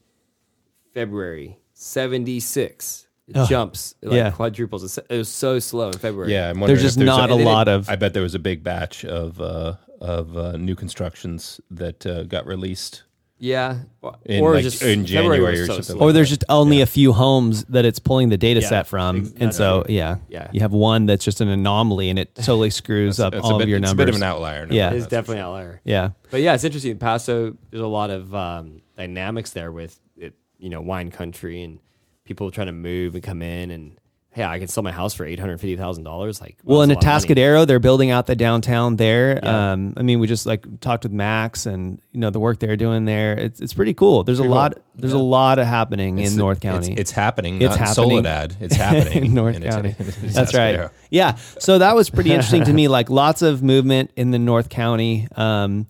February 0.92 1.58
76. 1.72 3.06
It 3.28 3.36
Ugh. 3.36 3.48
jumps, 3.48 3.94
it 4.02 4.08
like 4.08 4.16
Yeah. 4.16 4.30
quadruples. 4.32 4.98
It 4.98 5.08
was 5.16 5.28
so 5.28 5.58
slow 5.60 5.86
in 5.88 5.98
February. 5.98 6.32
Yeah, 6.32 6.50
I'm 6.50 6.58
wondering 6.58 6.78
There's 6.78 6.82
just 6.94 6.98
if 6.98 7.06
not 7.06 7.30
a 7.30 7.34
and 7.34 7.40
then 7.40 7.46
lot 7.46 7.68
of- 7.68 7.88
I 7.88 7.94
bet 7.96 8.12
there 8.12 8.24
was 8.24 8.34
a 8.34 8.40
big 8.40 8.64
batch 8.64 9.04
of 9.04 9.40
uh, 9.40 9.74
of 10.00 10.36
uh, 10.36 10.52
new 10.56 10.74
constructions 10.76 11.60
that 11.70 12.06
uh, 12.06 12.22
got 12.24 12.46
released. 12.46 13.02
Yeah. 13.42 13.78
In, 14.26 14.42
or 14.44 14.52
like, 14.54 14.62
just 14.62 14.82
in 14.82 15.06
January 15.06 15.40
was 15.40 15.60
or 15.60 15.66
so 15.66 15.72
something 15.76 15.96
slow. 15.96 16.08
Or 16.08 16.12
there's 16.12 16.28
just 16.28 16.44
only 16.50 16.82
a 16.82 16.86
few 16.86 17.14
homes 17.14 17.64
that 17.70 17.86
it's 17.86 17.98
pulling 17.98 18.28
the 18.28 18.36
data 18.36 18.60
Yeah, 18.60 18.68
set 18.68 18.86
from, 18.86 19.16
ex- 19.20 19.32
and 19.40 19.54
so 19.54 19.84
yeah, 19.88 20.16
Yeah. 20.28 20.48
you 20.52 20.60
have 20.60 20.72
one 20.72 21.06
that's 21.06 21.24
just 21.24 21.40
an 21.40 21.48
anomaly, 21.48 22.10
and 22.10 22.18
it 22.18 22.34
totally 22.34 22.68
screws 22.68 23.18
up 23.18 23.34
It's 23.34 23.42
all 23.44 23.54
a 23.54 23.58
bit, 23.58 23.62
of 23.64 23.68
your 23.70 23.78
it's 23.78 23.86
numbers. 23.88 24.02
a 24.02 24.06
bit 24.06 24.08
of 24.10 24.16
an 24.16 24.22
outlier. 24.24 24.66
no 24.66 24.74
Yeah. 24.74 24.90
It's 24.90 25.06
definitely 25.06 25.38
an 25.38 25.44
outlier. 25.46 25.80
Yeah, 25.84 26.10
But 26.30 26.42
yeah, 26.42 26.52
it's 26.54 26.64
interesting. 26.64 26.98
Paso, 26.98 27.56
there's 27.70 27.82
a 27.82 27.86
lot 27.86 28.10
of 28.10 28.34
um, 28.34 28.82
dynamics 28.98 29.52
there 29.52 29.72
with 29.72 29.98
it, 30.18 30.34
you 30.58 30.68
know, 30.68 30.82
wine 30.82 31.10
country 31.10 31.62
and 31.62 31.78
people 32.24 32.50
trying 32.50 32.66
to 32.66 32.72
move 32.74 33.14
and 33.14 33.24
come 33.24 33.40
in 33.40 33.70
and 33.70 33.98
hey, 34.32 34.44
I 34.44 34.58
can 34.60 34.68
sell 34.68 34.82
my 34.84 34.92
house 34.92 35.12
for 35.12 35.24
eight 35.24 35.38
hundred 35.40 35.58
fifty 35.58 35.76
thousand 35.76 36.04
dollars. 36.04 36.40
Like, 36.40 36.56
Well, 36.64 36.82
in 36.82 36.90
a 36.90 36.94
lot. 36.94 37.02
Atascadero, 37.02 37.66
they're 37.66 37.78
building 37.80 38.10
out 38.10 38.26
the 38.26 38.36
downtown 38.36 38.96
there. 38.96 39.40
Yeah. 39.42 39.72
Um, 39.72 39.94
I 39.96 40.02
mean, 40.02 40.20
we 40.20 40.26
just 40.26 40.46
like 40.46 40.80
talked 40.80 41.02
with 41.02 41.12
Max, 41.12 41.66
and 41.66 42.00
you 42.12 42.20
know 42.20 42.30
the 42.30 42.38
work 42.40 42.58
they're 42.60 42.76
doing 42.76 43.04
there. 43.06 43.32
It's 43.36 43.60
it's 43.60 43.74
pretty 43.74 43.94
cool. 43.94 44.22
There's 44.24 44.38
a 44.38 44.44
lot. 44.44 44.74
cool. 44.74 44.82
There's 44.96 45.12
a 45.14 45.18
lot 45.18 45.58
of 45.58 45.66
happening 45.66 46.18
It's- 46.18 46.32
in 46.32 46.38
North 46.38 46.58
it's- 46.58 46.72
County. 46.86 46.94
It's, 47.00 47.10
happening. 47.10 47.56
It's 47.62 47.70
not 47.70 47.72
in 47.72 47.78
happening. 47.78 47.94
Soledad. 48.10 48.56
It's 48.60 48.76
happening 48.76 49.24
in 49.26 49.34
North 49.34 49.56
in 49.56 49.62
County. 49.62 49.94
in 49.98 50.06
That's 50.32 50.54
right. 50.54 50.90
Yeah. 51.08 51.36
So 51.58 51.78
that 51.78 51.94
was 51.96 52.10
pretty 52.10 52.30
interesting 52.30 52.64
to 52.64 52.72
me. 52.72 52.86
Like 52.88 53.08
lots 53.10 53.40
of 53.42 53.62
movement 53.62 54.10
in 54.16 54.30
the 54.30 54.38
North 54.38 54.68
County, 54.68 55.26
um, 55.36 55.86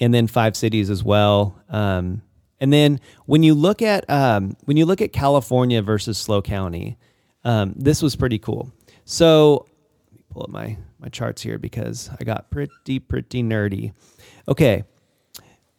and 0.00 0.12
then 0.14 0.26
five 0.26 0.56
cities 0.56 0.90
as 0.90 1.02
well. 1.04 1.56
Um, 1.68 2.22
and 2.60 2.72
then 2.72 3.00
when 3.26 3.42
you 3.42 3.54
look 3.54 3.82
at 3.82 4.08
um, 4.08 4.56
when 4.64 4.76
you 4.76 4.86
look 4.86 5.00
at 5.02 5.12
California 5.12 5.82
versus 5.82 6.18
SLO 6.18 6.40
County, 6.42 6.96
um, 7.44 7.74
this 7.76 8.02
was 8.02 8.16
pretty 8.16 8.38
cool. 8.38 8.72
So 9.04 9.66
let 10.06 10.12
me 10.14 10.24
pull 10.30 10.42
up 10.44 10.50
my 10.50 10.76
my 10.98 11.08
charts 11.08 11.42
here 11.42 11.58
because 11.58 12.08
I 12.20 12.24
got 12.24 12.50
pretty 12.50 12.98
pretty 13.00 13.42
nerdy. 13.42 13.92
Okay. 14.48 14.84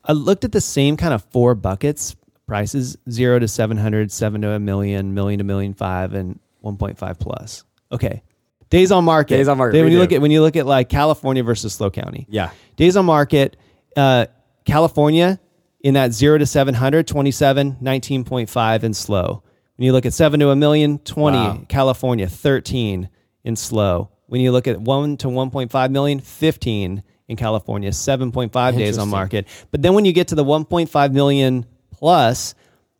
I 0.06 0.12
looked 0.12 0.44
at 0.44 0.52
the 0.52 0.60
same 0.62 0.98
kind 0.98 1.14
of 1.14 1.24
four 1.32 1.56
buckets 1.56 2.16
prices 2.46 2.98
zero 3.10 3.40
to 3.40 3.48
700, 3.48 4.12
seven 4.12 4.42
to 4.42 4.50
a 4.52 4.60
million, 4.60 5.14
million 5.14 5.38
to 5.38 5.44
million 5.46 5.74
five, 5.74 6.14
and 6.14 6.40
1.5 6.64 7.20
plus. 7.20 7.64
Okay. 7.92 8.22
Days 8.70 8.92
on 8.92 9.06
market. 9.06 9.38
Days 9.38 9.48
on 9.48 9.58
market, 9.58 9.78
Then 9.78 9.86
when 9.86 9.94
you 9.94 10.00
do. 10.00 10.02
look 10.02 10.12
at 10.12 10.22
when 10.22 10.32
you 10.32 10.42
look 10.42 10.56
at 10.56 10.66
like 10.66 10.90
California 10.90 11.44
versus 11.44 11.74
SLO 11.74 11.90
County. 11.90 12.26
Yeah. 12.30 12.52
Days 12.76 12.98
on 12.98 13.06
market, 13.06 13.56
uh, 13.96 14.26
California 14.66 15.40
in 15.82 15.94
that 15.94 16.12
zero 16.12 16.38
to 16.38 16.46
700, 16.46 17.08
27, 17.08 17.78
19.5 17.82 18.84
in 18.84 18.94
SLO. 18.94 19.44
When 19.76 19.86
you 19.88 19.92
look 19.92 20.06
at 20.06 20.14
seven 20.14 20.40
to 20.40 20.50
a 20.50 20.56
million, 20.56 21.00
20, 21.00 21.38
Wow. 21.38 21.66
California, 21.68 22.28
13 22.28 23.10
in 23.44 23.56
SLO. 23.56 24.10
When 24.28 24.42
you 24.42 24.52
look 24.52 24.68
at 24.68 24.80
one 24.80 25.18
to 25.18 25.28
1.5 25.28 25.92
million, 25.92 26.20
15 26.20 27.04
in 27.28 27.36
California, 27.36 27.90
7.5 27.90 28.78
days 28.78 28.98
on 28.98 29.10
market. 29.10 29.48
But 29.72 29.82
then 29.82 29.94
when 29.94 30.06
you 30.06 30.14
get 30.14 30.28
to 30.30 30.36
the 30.36 30.44
1.5 30.46 31.12
million 31.14 31.66
plus, 31.92 32.56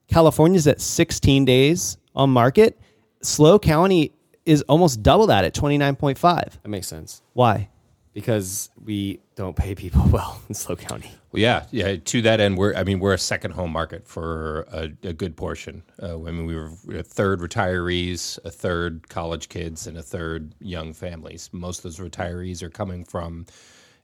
California's 0.08 0.68
at 0.68 0.82
16 0.82 1.46
days 1.46 1.98
on 2.16 2.30
market. 2.30 2.80
SLO 3.22 3.58
County 3.60 4.14
is 4.46 4.62
almost 4.64 5.02
double 5.02 5.28
that 5.28 5.46
at 5.46 5.54
29.5. 5.54 6.20
That 6.20 6.68
makes 6.68 6.88
sense. 6.88 7.22
Why? 7.34 7.70
Because 8.14 8.70
we 8.84 9.20
don't 9.36 9.56
pay 9.56 9.76
people 9.76 10.06
well 10.12 10.42
in 10.48 10.56
SLO 10.56 10.76
County. 10.76 11.12
Well, 11.32 11.42
yeah, 11.42 11.66
yeah. 11.72 11.96
To 11.96 12.22
that 12.22 12.40
end, 12.40 12.58
we're 12.58 12.76
I 12.76 12.84
mean 12.84 13.00
we're 13.00 13.14
a 13.14 13.18
second 13.18 13.52
home 13.52 13.72
market 13.72 14.08
for 14.08 14.62
a, 14.72 14.92
a 15.04 15.14
good 15.14 15.36
portion. 15.36 15.84
Uh, 16.02 16.16
I 16.16 16.32
mean 16.32 16.46
we 16.46 16.56
were 16.56 16.72
a 16.94 17.04
third 17.04 17.40
retirees, 17.40 18.40
a 18.46 18.52
third 18.52 19.10
college 19.10 19.50
kids, 19.50 19.88
and 19.88 19.98
a 19.98 20.04
third 20.04 20.54
young 20.60 20.94
families. 20.94 21.50
Most 21.52 21.80
of 21.80 21.84
those 21.84 22.00
retirees 22.00 22.62
are 22.62 22.70
coming 22.70 23.04
from 23.04 23.46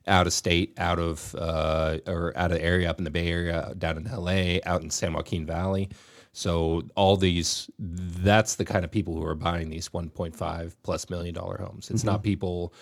out 0.06 0.26
of 0.26 0.32
state, 0.32 0.74
out 0.78 0.98
of 0.98 1.34
uh, 1.38 1.98
or 2.06 2.32
out 2.36 2.50
of 2.50 2.58
the 2.58 2.64
area 2.64 2.90
up 2.90 2.98
in 2.98 3.04
the 3.04 3.10
Bay 3.10 3.28
Area, 3.28 3.72
down 3.78 3.96
in 3.96 4.04
LA, 4.04 4.58
out 4.64 4.82
in 4.82 4.90
San 4.90 5.12
Joaquin 5.12 5.46
Valley. 5.46 5.88
So 6.32 6.82
all 6.94 7.16
these, 7.16 7.68
that's 7.78 8.54
the 8.54 8.64
kind 8.64 8.84
of 8.84 8.90
people 8.90 9.14
who 9.14 9.24
are 9.26 9.34
buying 9.34 9.68
these 9.68 9.88
1.5 9.88 10.76
plus 10.84 11.10
million 11.10 11.34
dollar 11.34 11.58
homes. 11.58 11.90
It's 11.90 12.04
not 12.04 12.22
people 12.22 12.72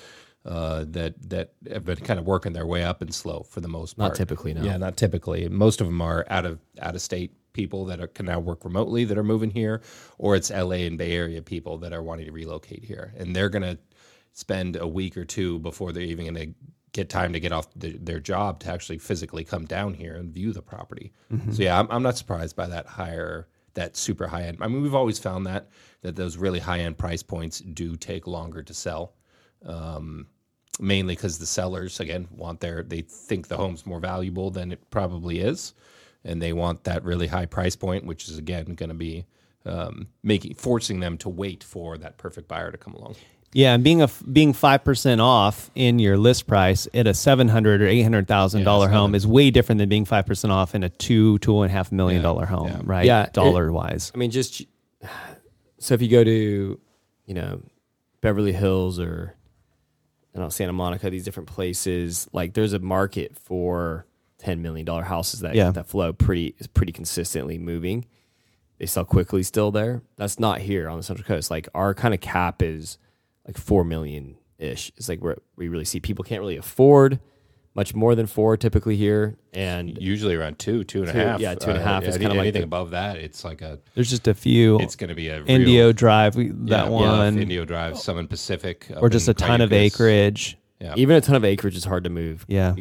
uh, 0.48 0.86
that 0.88 1.14
that 1.28 1.52
have 1.70 1.84
been 1.84 1.98
kind 1.98 2.18
of 2.18 2.26
working 2.26 2.54
their 2.54 2.66
way 2.66 2.82
up 2.82 3.02
and 3.02 3.14
SLO 3.14 3.42
for 3.42 3.60
the 3.60 3.68
most 3.68 3.98
part. 3.98 4.12
Not 4.12 4.16
typically, 4.16 4.54
no. 4.54 4.62
Yeah, 4.62 4.78
not 4.78 4.96
typically. 4.96 5.46
Most 5.48 5.82
of 5.82 5.86
them 5.86 6.00
are 6.00 6.24
out 6.30 6.46
of 6.46 6.58
out 6.80 6.94
of 6.94 7.02
state 7.02 7.32
people 7.52 7.84
that 7.84 8.00
are, 8.00 8.06
can 8.06 8.24
now 8.26 8.40
work 8.40 8.64
remotely 8.64 9.04
that 9.04 9.18
are 9.18 9.24
moving 9.24 9.50
here, 9.50 9.82
or 10.16 10.36
it's 10.36 10.50
LA 10.50 10.86
and 10.86 10.96
Bay 10.96 11.12
Area 11.12 11.42
people 11.42 11.76
that 11.78 11.92
are 11.92 12.02
wanting 12.02 12.24
to 12.26 12.32
relocate 12.32 12.82
here, 12.82 13.12
and 13.18 13.36
they're 13.36 13.50
gonna 13.50 13.76
spend 14.32 14.76
a 14.76 14.86
week 14.86 15.18
or 15.18 15.24
two 15.26 15.58
before 15.58 15.92
they're 15.92 16.02
even 16.02 16.24
gonna 16.24 16.46
get 16.92 17.10
time 17.10 17.34
to 17.34 17.40
get 17.40 17.52
off 17.52 17.66
the, 17.76 17.98
their 17.98 18.18
job 18.18 18.60
to 18.60 18.70
actually 18.70 18.96
physically 18.96 19.44
come 19.44 19.66
down 19.66 19.92
here 19.92 20.16
and 20.16 20.32
view 20.32 20.54
the 20.54 20.62
property. 20.62 21.12
So 21.52 21.62
yeah, 21.62 21.78
I'm, 21.78 21.86
I'm 21.90 22.02
not 22.02 22.16
surprised 22.16 22.56
by 22.56 22.68
that 22.68 22.86
higher 22.86 23.48
that 23.74 23.96
super 23.98 24.26
high 24.26 24.44
end. 24.44 24.58
I 24.62 24.66
mean, 24.68 24.80
we've 24.80 24.94
always 24.94 25.18
found 25.18 25.46
that 25.46 25.68
that 26.00 26.16
those 26.16 26.38
really 26.38 26.58
high 26.58 26.78
end 26.80 26.96
price 26.96 27.22
points 27.22 27.60
do 27.60 27.96
take 27.96 28.26
longer 28.26 28.62
to 28.62 28.72
sell 28.72 29.12
mainly 30.80 31.14
because 31.14 31.38
the 31.38 31.46
sellers 31.46 32.00
again 32.00 32.28
want 32.30 32.60
their 32.60 32.82
they 32.82 33.00
think 33.00 33.48
the 33.48 33.56
home's 33.56 33.86
more 33.86 34.00
valuable 34.00 34.50
than 34.50 34.72
it 34.72 34.90
probably 34.90 35.40
is 35.40 35.74
and 36.24 36.40
they 36.42 36.52
want 36.52 36.84
that 36.84 37.04
really 37.04 37.26
high 37.26 37.46
price 37.46 37.76
point 37.76 38.04
which 38.04 38.28
is 38.28 38.38
again 38.38 38.74
going 38.74 38.88
to 38.88 38.94
be 38.94 39.24
um, 39.66 40.08
making 40.22 40.54
forcing 40.54 41.00
them 41.00 41.18
to 41.18 41.28
wait 41.28 41.62
for 41.62 41.98
that 41.98 42.16
perfect 42.16 42.48
buyer 42.48 42.70
to 42.70 42.78
come 42.78 42.94
along 42.94 43.16
Yeah, 43.52 43.74
and 43.74 43.82
being 43.82 44.02
a 44.02 44.08
being 44.30 44.52
five 44.52 44.84
percent 44.84 45.20
off 45.20 45.70
in 45.74 45.98
your 45.98 46.16
list 46.16 46.46
price 46.46 46.86
at 46.94 47.06
a 47.06 47.14
seven 47.14 47.48
hundred 47.48 47.82
or 47.82 47.86
eight 47.86 48.02
hundred 48.02 48.28
thousand 48.28 48.64
dollar 48.64 48.86
it's 48.86 48.94
home 48.94 49.14
is 49.14 49.26
way 49.26 49.50
different 49.50 49.78
than 49.78 49.88
being 49.88 50.04
five 50.04 50.26
percent 50.26 50.52
off 50.52 50.74
in 50.74 50.82
a 50.84 50.88
two 50.88 51.38
two 51.38 51.62
and 51.62 51.70
a 51.70 51.74
half 51.74 51.90
million 51.90 52.22
dollar 52.22 52.46
home, 52.46 52.68
yeah. 52.68 52.80
right? 52.84 53.06
Yeah, 53.06 53.24
it- 53.24 53.32
dollar 53.32 53.72
wise. 53.72 54.12
I 54.14 54.18
mean, 54.18 54.30
just 54.30 54.62
so 55.78 55.94
if 55.94 56.02
you 56.02 56.08
go 56.08 56.24
to, 56.24 56.80
you 57.26 57.34
know, 57.34 57.62
Beverly 58.20 58.52
Hills 58.52 58.98
or 58.98 59.34
Don't 60.38 60.46
know, 60.46 60.50
Santa 60.50 60.72
Monica, 60.72 61.10
these 61.10 61.24
different 61.24 61.48
places, 61.48 62.28
like 62.32 62.54
there's 62.54 62.72
a 62.72 62.78
market 62.78 63.36
for 63.36 64.06
ten 64.38 64.62
million 64.62 64.84
dollar 64.86 65.02
houses 65.02 65.40
that 65.40 65.54
Yeah. 65.56 65.70
that 65.72 65.88
flow 65.88 66.12
pretty 66.12 66.54
is 66.58 66.66
pretty 66.68 66.92
consistently 66.92 67.58
moving. 67.58 68.06
They 68.78 68.86
sell 68.86 69.04
quickly 69.04 69.42
still 69.42 69.72
there. 69.72 70.02
That's 70.16 70.38
not 70.38 70.60
here 70.60 70.88
on 70.88 70.96
the 70.96 71.02
Central 71.02 71.26
Coast. 71.26 71.50
Like 71.50 71.68
our 71.74 71.92
kind 71.94 72.14
of 72.14 72.20
cap 72.20 72.62
is 72.62 72.98
like 73.46 73.58
four 73.58 73.82
million 73.82 74.36
ish. 74.58 74.92
It's 74.96 75.08
like 75.08 75.20
where 75.20 75.38
we 75.56 75.66
really 75.68 75.84
see 75.84 75.98
people 75.98 76.24
can't 76.24 76.40
really 76.40 76.56
afford 76.56 77.18
much 77.78 77.94
more 77.94 78.16
than 78.16 78.26
four 78.26 78.56
typically 78.56 78.96
here, 78.96 79.36
and 79.52 79.96
usually 80.02 80.34
around 80.34 80.58
two 80.58 80.82
two 80.82 81.00
and 81.02 81.10
a 81.10 81.12
Two- 81.12 81.18
half 81.20 81.40
yeah, 81.40 81.54
two 81.54 81.70
and 81.70 81.78
a 81.78 81.82
half 81.82 82.02
is 82.02 82.16
any- 82.16 82.24
kinda 82.24 82.34
like 82.34 82.42
anything 82.42 82.62
the- 82.62 82.64
above 82.66 82.90
that 82.90 83.16
it's 83.18 83.44
like 83.44 83.62
a 83.62 83.78
There's 83.94 84.10
just 84.10 84.26
a 84.26 84.34
few 84.34 84.80
it's 84.80 84.96
going 84.96 85.08
to 85.10 85.14
be 85.14 85.28
a 85.28 85.44
Indio 85.44 85.84
real, 85.86 85.92
Drive, 85.92 86.34
we, 86.34 86.48
that 86.48 86.86
yeah, 86.86 86.88
one, 86.88 87.38
Indio 87.38 87.64
Drive 87.64 87.96
Summon 87.96 88.26
Pacific 88.26 88.88
or 88.96 89.08
just 89.08 89.28
a 89.28 89.34
ton 89.34 89.60
of 89.60 89.72
acreage. 89.72 90.58
yeah 90.80 90.94
even 90.96 91.14
a 91.16 91.20
ton 91.20 91.36
of 91.36 91.44
acreage 91.44 91.76
is 91.76 91.84
hard 91.84 92.02
to 92.04 92.10
move. 92.10 92.44
Yeah, 92.48 92.74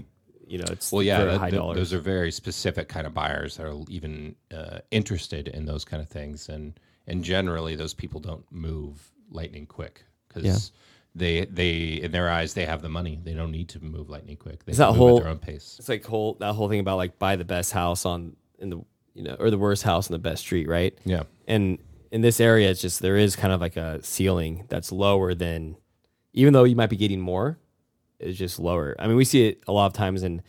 You 0.48 0.58
know, 0.60 0.66
it's 0.72 0.92
Well, 0.92 1.04
yeah, 1.04 1.18
very 1.20 1.32
that- 1.34 1.40
high 1.40 1.50
th- 1.52 1.60
dollars. 1.60 1.78
those 1.78 1.94
are 1.94 2.00
very 2.00 2.32
specific 2.32 2.88
kind 2.88 3.06
of 3.06 3.14
buyers 3.14 3.58
that 3.58 3.66
are 3.68 3.76
even 3.90 4.36
uh, 4.52 4.80
interested 4.92 5.48
in 5.50 5.66
those 5.66 5.86
kind 5.86 6.02
of 6.02 6.10
things, 6.10 6.50
and 6.50 6.74
and 7.06 7.24
generally 7.24 7.76
those 7.76 7.94
people 7.94 8.20
don't 8.20 8.46
move 8.52 9.12
lightning 9.30 9.66
quick 9.68 10.06
because 10.28 10.44
Yeah. 10.44 10.58
They 11.18 11.46
they 11.46 12.00
in 12.04 12.12
their 12.12 12.30
eyes 12.30 12.54
they 12.54 12.66
have 12.66 12.82
the 12.82 12.90
money. 12.90 13.20
They 13.24 13.34
don't 13.34 13.52
need 13.52 13.70
to 13.70 13.84
move 13.84 14.10
lightning 14.10 14.38
quick. 14.38 14.64
They 14.66 14.72
Is 14.72 14.78
can 14.78 14.88
that 14.88 14.92
move 14.92 14.98
whole- 14.98 15.18
at 15.18 15.24
their 15.24 15.32
own 15.32 15.40
pace. 15.40 15.76
It's 15.80 15.90
like 15.90 16.06
whole 16.06 16.36
that 16.40 16.54
whole 16.54 16.70
thing 16.70 16.80
about 16.80 16.98
like 16.98 17.18
buy 17.20 17.36
the 17.36 17.46
best 17.46 17.72
house 17.72 18.06
on 18.06 18.36
in 18.60 18.70
the 18.70 18.78
you 19.14 19.24
know 19.24 19.36
or 19.40 19.50
the 19.50 19.58
worst 19.58 19.84
house 19.84 20.10
on 20.10 20.14
the 20.14 20.20
best 20.20 20.42
street, 20.44 20.68
right? 20.68 20.98
Yeah, 21.06 21.24
And 21.48 21.80
in 22.12 22.22
this 22.22 22.40
area, 22.40 22.70
it's 22.70 22.82
just 22.82 23.02
there 23.02 23.18
is 23.18 23.36
kind 23.36 23.52
of 23.54 23.60
like 23.62 23.76
a 23.78 24.02
ceiling 24.04 24.66
that's 24.70 24.92
lower 24.94 25.34
than, 25.36 25.76
even 26.34 26.54
though 26.54 26.64
you 26.64 26.76
might 26.76 26.90
be 26.90 26.96
getting 26.96 27.20
more, 27.20 27.58
it's 28.20 28.38
just 28.38 28.60
lower. 28.60 28.96
I 28.98 29.08
mean, 29.08 29.18
we 29.18 29.26
see 29.26 29.48
it 29.50 29.62
a 29.68 29.74
lot 29.74 29.88
of 29.88 29.94
times 29.94 30.24
in 30.24 30.42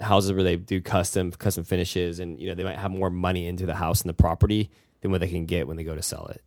houses 0.00 0.32
where 0.32 0.42
they 0.42 0.56
do 0.56 0.80
custom 0.80 1.30
custom 1.32 1.64
finishes, 1.64 2.18
and 2.18 2.38
you 2.40 2.48
know 2.48 2.54
they 2.54 2.64
might 2.64 2.78
have 2.78 2.90
more 2.90 3.08
money 3.10 3.46
into 3.46 3.66
the 3.66 3.74
house 3.74 4.02
and 4.02 4.08
the 4.08 4.14
property 4.14 4.70
than 5.00 5.10
what 5.10 5.20
they 5.20 5.28
can 5.28 5.46
get 5.46 5.66
when 5.66 5.76
they 5.76 5.84
go 5.84 5.94
to 5.94 6.02
sell 6.02 6.26
it. 6.26 6.42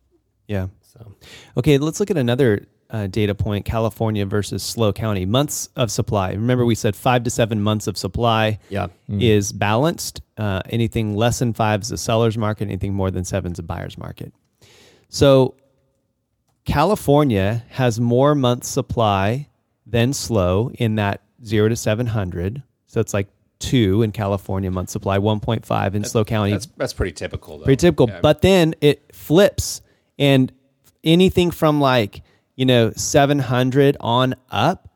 yeah. 0.46 0.68
So 0.82 1.14
Okay, 1.56 1.76
let's 1.78 2.00
look 2.00 2.10
at 2.10 2.16
another 2.16 2.66
uh, 2.90 3.06
data 3.06 3.34
point: 3.34 3.64
California 3.64 4.24
versus 4.26 4.62
SLO 4.62 4.92
County 4.92 5.26
months 5.26 5.68
of 5.76 5.90
supply. 5.90 6.30
Remember, 6.32 6.64
we 6.64 6.74
said 6.74 6.94
five 6.96 7.24
to 7.24 7.30
seven 7.30 7.60
months 7.62 7.86
of 7.86 7.96
supply 7.96 8.58
yeah, 8.68 8.88
is 9.08 9.52
balanced. 9.52 10.20
Uh, 10.36 10.60
anything 10.70 11.16
less 11.16 11.38
than 11.38 11.52
five 11.52 11.82
is 11.82 11.90
a 11.90 11.98
seller's 11.98 12.36
market. 12.36 12.64
Anything 12.64 12.94
more 12.94 13.10
than 13.10 13.24
seven 13.24 13.52
is 13.52 13.58
a 13.58 13.62
buyer's 13.62 13.98
market. 13.98 14.32
So, 15.08 15.54
California 16.64 17.64
has 17.70 18.00
more 18.00 18.34
months 18.34 18.68
supply 18.68 19.48
than 19.86 20.12
SLO 20.12 20.70
in 20.74 20.96
that 20.96 21.22
zero 21.44 21.68
to 21.68 21.76
seven 21.76 22.06
hundred. 22.06 22.62
So 22.86 23.00
it's 23.00 23.14
like 23.14 23.28
two 23.58 24.02
in 24.02 24.12
California 24.12 24.70
month 24.70 24.90
supply, 24.90 25.18
one 25.18 25.40
point 25.40 25.64
five 25.64 25.94
in 25.94 26.04
SLO 26.04 26.24
County. 26.24 26.52
that's 26.52 26.66
that's 26.76 26.92
pretty 26.92 27.12
typical. 27.12 27.58
Though. 27.58 27.64
Pretty 27.64 27.80
typical. 27.80 28.08
Yeah. 28.08 28.20
But 28.20 28.42
then 28.42 28.74
it 28.80 29.14
flips, 29.14 29.80
and 30.18 30.52
anything 31.04 31.50
from 31.50 31.80
like 31.80 32.22
you 32.56 32.66
know 32.66 32.92
seven 32.96 33.38
hundred 33.38 33.96
on 34.00 34.34
up, 34.50 34.88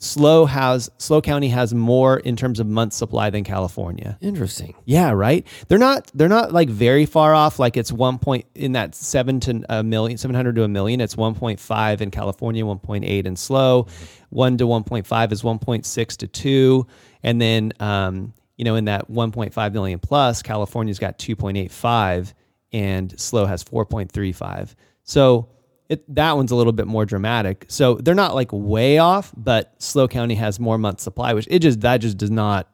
SLO 0.00 0.46
has 0.46 0.90
SLO 0.96 1.20
County 1.20 1.48
has 1.48 1.74
more 1.74 2.18
in 2.18 2.34
terms 2.34 2.58
of 2.58 2.66
month 2.66 2.94
supply 2.94 3.28
than 3.28 3.44
California. 3.44 4.16
interesting. 4.22 4.74
Yeah, 4.86 5.10
right. 5.10 5.46
They're 5.68 5.78
not 5.78 6.10
they're 6.14 6.28
not 6.28 6.52
like 6.52 6.70
very 6.70 7.04
far 7.04 7.34
off. 7.34 7.58
Like 7.58 7.76
it's 7.76 7.92
one 7.92 8.18
point 8.18 8.46
in 8.54 8.72
that 8.72 8.94
seven 8.94 9.40
to 9.40 9.62
a 9.68 9.82
million, 9.82 10.16
seven 10.16 10.34
hundred 10.34 10.56
to 10.56 10.64
a 10.64 10.68
million. 10.68 11.00
It's 11.02 11.16
one 11.16 11.34
point 11.34 11.60
five 11.60 12.00
in 12.00 12.10
California, 12.10 12.64
one 12.64 12.78
point 12.78 13.04
eight 13.04 13.26
in 13.26 13.36
SLO. 13.36 13.88
One 14.30 14.56
to 14.56 14.66
one 14.66 14.84
point 14.84 15.06
five 15.06 15.32
is 15.32 15.44
one 15.44 15.58
point 15.58 15.84
six 15.84 16.16
to 16.18 16.26
two, 16.26 16.86
and 17.22 17.40
then 17.40 17.72
um, 17.78 18.32
you 18.56 18.64
know 18.64 18.76
in 18.76 18.86
that 18.86 19.10
one 19.10 19.32
point 19.32 19.52
five 19.52 19.74
million 19.74 19.98
plus, 19.98 20.40
California's 20.42 20.98
got 20.98 21.18
two 21.18 21.36
point 21.36 21.58
eight 21.58 21.72
five, 21.72 22.32
and 22.72 23.18
SLO 23.20 23.44
has 23.44 23.62
four 23.62 23.84
point 23.84 24.10
three 24.10 24.32
five. 24.32 24.74
So. 25.04 25.50
It, 25.90 26.14
that 26.14 26.36
one's 26.36 26.52
a 26.52 26.56
little 26.56 26.72
bit 26.72 26.86
more 26.86 27.04
dramatic. 27.04 27.66
So 27.68 27.96
they're 27.96 28.14
not 28.14 28.34
like 28.34 28.50
way 28.52 28.98
off, 28.98 29.32
but 29.36 29.74
SLO 29.78 30.08
County 30.08 30.36
has 30.36 30.58
more 30.58 30.78
month 30.78 31.00
supply, 31.00 31.34
which 31.34 31.48
it 31.50 31.58
just 31.58 31.80
that 31.82 31.98
just 31.98 32.16
does 32.16 32.30
not 32.30 32.70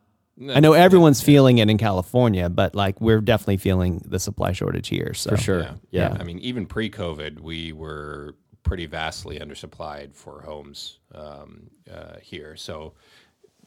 I 0.54 0.60
know 0.60 0.74
everyone's 0.74 1.22
feeling 1.22 1.58
it 1.58 1.70
in 1.70 1.78
California, 1.78 2.50
but 2.50 2.74
like 2.74 3.00
we're 3.00 3.22
definitely 3.22 3.56
feeling 3.56 4.02
the 4.04 4.18
supply 4.18 4.52
shortage 4.52 4.88
here. 4.88 5.14
So 5.14 5.30
For 5.30 5.36
sure. 5.38 5.60
Yeah. 5.60 5.74
Yeah. 5.90 6.16
I 6.20 6.24
mean, 6.24 6.38
even 6.40 6.66
pre-COVID, 6.66 7.40
we 7.40 7.72
were 7.72 8.36
pretty 8.62 8.86
vastly 8.86 9.38
undersupplied 9.38 10.14
for 10.14 10.42
homes 10.42 10.98
um, 11.14 11.70
uh, 11.90 12.16
here. 12.20 12.54
So 12.56 12.92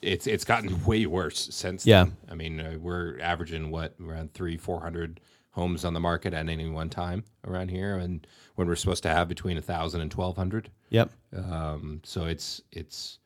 it's 0.01 0.27
it's 0.27 0.45
gotten 0.45 0.83
way 0.85 1.07
worse 1.07 1.49
since. 1.51 1.88
Yeah. 1.88 2.03
Then. 2.03 2.17
I 2.29 2.35
mean, 2.35 2.59
uh, 2.59 2.77
we're 2.79 3.19
averaging 3.19 3.71
what 3.71 3.95
around 3.99 4.33
three, 4.33 4.55
four 4.57 4.79
hundred 4.79 5.21
homes 5.51 5.83
on 5.83 5.93
the 5.93 5.99
market 5.99 6.35
at 6.35 6.47
any 6.47 6.69
one 6.69 6.89
time 6.89 7.23
around 7.47 7.69
here, 7.69 7.97
and 7.97 8.27
when 8.60 8.67
we're 8.67 8.76
supposed 8.76 9.04
to 9.04 9.10
have 9.10 9.30
between 9.30 9.58
a 9.58 9.62
thousand 9.62 10.02
and 10.02 10.12
twelve 10.12 10.36
hundred. 10.36 10.69
Yep. 10.89 11.12
Um, 11.34 12.02
so 12.04 12.26
it's 12.26 12.62
it's 12.74 13.17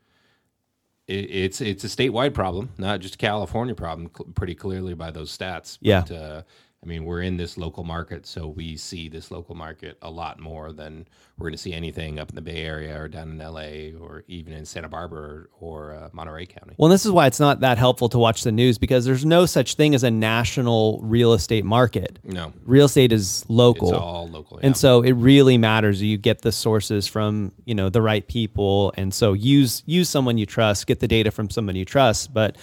it, 1.08 1.32
it's 1.32 1.60
it's 1.60 1.84
a 1.84 1.88
statewide 1.88 2.36
problem, 2.36 2.69
not 2.78 3.00
just 3.00 3.15
a 3.15 3.17
California 3.17 3.74
problem. 3.74 4.12
Cl- 4.15 4.32
pretty 4.36 4.54
clearly 4.54 4.93
by 4.93 5.10
those 5.10 5.36
stats. 5.36 5.80
Yeah. 5.82 6.04
Uh, 6.04 6.43
I 6.84 6.86
mean, 6.86 7.06
we're 7.06 7.22
in 7.22 7.38
this 7.38 7.58
local 7.58 7.86
market, 7.86 8.26
so 8.26 8.48
we 8.48 8.76
see 8.76 9.08
this 9.08 9.32
local 9.32 9.56
market 9.56 9.98
a 10.02 10.12
lot 10.12 10.39
more 10.39 10.74
than 10.74 11.08
we're 11.38 11.46
going 11.46 11.54
to 11.54 11.58
see 11.58 11.72
anything 11.72 12.19
up 12.19 12.30
in 12.30 12.36
the 12.36 12.41
Bay 12.41 12.63
Area 12.63 13.00
or 13.00 13.08
down 13.08 13.30
in 13.32 13.38
LA 13.38 13.98
or 13.98 14.26
even 14.28 14.52
in 14.52 14.65
Santa 14.65 14.89
Barbara 14.89 15.22
or, 15.22 15.50
or 15.60 15.93
uh, 15.93 16.10
Monterey 16.12 16.46
County. 16.46 16.76
Well, 16.78 16.89
this 16.89 17.06
is 17.06 17.12
why 17.12 17.28
it's 17.28 17.39
not 17.39 17.62
that 17.62 17.78
helpful 17.78 18.10
to 18.10 18.17
watch 18.17 18.43
the 18.43 18.52
news 18.52 18.78
because 18.78 19.06
there's 19.06 19.26
no 19.26 19.46
such 19.46 19.76
thing 19.76 19.96
as 19.96 20.04
a 20.04 20.12
national 20.12 21.00
real 21.02 21.32
estate 21.34 21.63
market. 21.63 22.19
No, 22.24 22.52
Real 22.65 22.86
estate 22.86 23.13
is 23.13 23.46
local. 23.48 23.89
it's 23.89 23.98
all 23.98 24.28
local. 24.28 24.60
Yeah. 24.60 24.67
And 24.67 24.78
so 24.78 25.02
it 25.02 25.13
really 25.13 25.58
matters 25.58 26.02
you 26.02 26.17
get 26.17 26.41
the 26.41 26.52
sources 26.52 27.08
from, 27.08 27.54
you 27.63 27.76
know, 27.76 27.89
the 27.89 28.02
right 28.02 28.28
people 28.28 28.93
and 28.98 29.13
so 29.13 29.32
use 29.34 29.84
use 29.86 30.10
someone 30.10 30.38
you 30.38 30.46
trust, 30.46 30.86
get 30.86 31.00
the 31.00 31.08
data 31.08 31.32
from 31.32 31.50
someone 31.50 31.76
you 31.76 31.86
trust, 31.86 32.34
but 32.34 32.58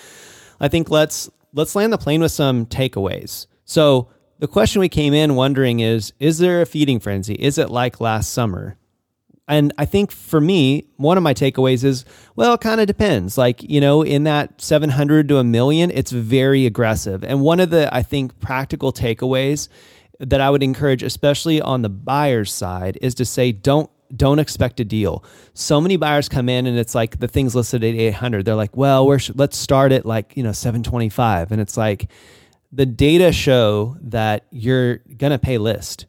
I 0.61 0.69
think 0.69 0.91
let's 0.91 1.31
let's 1.55 1.75
land 1.75 1.93
the 1.93 1.99
plane 1.99 2.21
with 2.21 2.33
some 2.33 2.67
takeaways. 2.67 3.47
So 3.71 4.09
the 4.41 4.49
question 4.49 4.81
we 4.81 4.89
came 4.89 5.15
in 5.15 5.37
wondering 5.37 5.79
is 5.79 6.13
is 6.19 6.39
there 6.39 6.61
a 6.61 6.67
feeding 6.67 6.99
frenzy? 6.99 7.35
Is 7.35 7.57
it 7.57 7.71
like 7.71 8.01
last 8.01 8.33
summer? 8.33 8.77
and 9.47 9.73
I 9.79 9.85
think 9.85 10.13
for 10.13 10.41
me, 10.41 10.87
one 10.97 11.17
of 11.17 11.25
my 11.25 11.35
takeaways 11.35 11.83
is, 11.83 12.05
well, 12.37 12.55
it 12.55 12.61
kind 12.61 12.81
of 12.81 12.87
depends. 12.87 13.37
Like, 13.37 13.65
you 13.65 13.81
know, 13.81 14.03
in 14.03 14.23
that 14.23 14.61
700 14.61 15.27
to 15.29 15.39
a 15.39 15.45
million, 15.45 15.91
it's 15.91 16.13
very 16.13 16.67
aggressive. 16.67 17.25
And 17.25 17.41
one 17.41 17.59
of 17.59 17.71
the, 17.71 17.93
I 17.93 18.05
think, 18.05 18.39
practical 18.39 18.93
takeaways 18.93 19.69
that 20.21 20.41
I 20.41 20.51
would 20.51 20.63
encourage, 20.63 21.03
especially 21.03 21.61
on 21.61 21.83
the 21.83 21.89
buyer's 21.89 22.53
side, 22.53 22.97
is 23.03 23.17
to 23.17 23.25
say, 23.25 23.51
don't 23.51 23.91
don't 24.17 24.39
expect 24.41 24.81
a 24.81 24.85
deal. 24.85 25.25
So 25.55 25.81
many 25.81 25.97
buyers 25.97 26.29
come 26.29 26.49
in 26.49 26.67
and 26.67 26.77
it's 26.77 26.97
like 26.97 27.21
the 27.21 27.29
things 27.29 27.55
listed 27.55 27.85
at 27.85 27.95
800. 27.95 28.45
They're 28.45 28.57
like, 28.57 28.77
well, 28.77 29.07
where 29.07 29.21
should, 29.21 29.39
let's 29.39 29.57
start 29.57 29.93
at 29.93 30.05
like, 30.05 30.37
you 30.37 30.43
know, 30.43 30.51
725. 30.51 31.53
And 31.53 31.61
it's 31.61 31.77
like 31.77 32.11
the 32.73 32.87
data 32.87 33.33
show 33.33 33.97
that 34.03 34.47
you're 34.51 34.99
going 35.17 35.33
to 35.33 35.39
pay 35.39 35.59
list, 35.59 36.07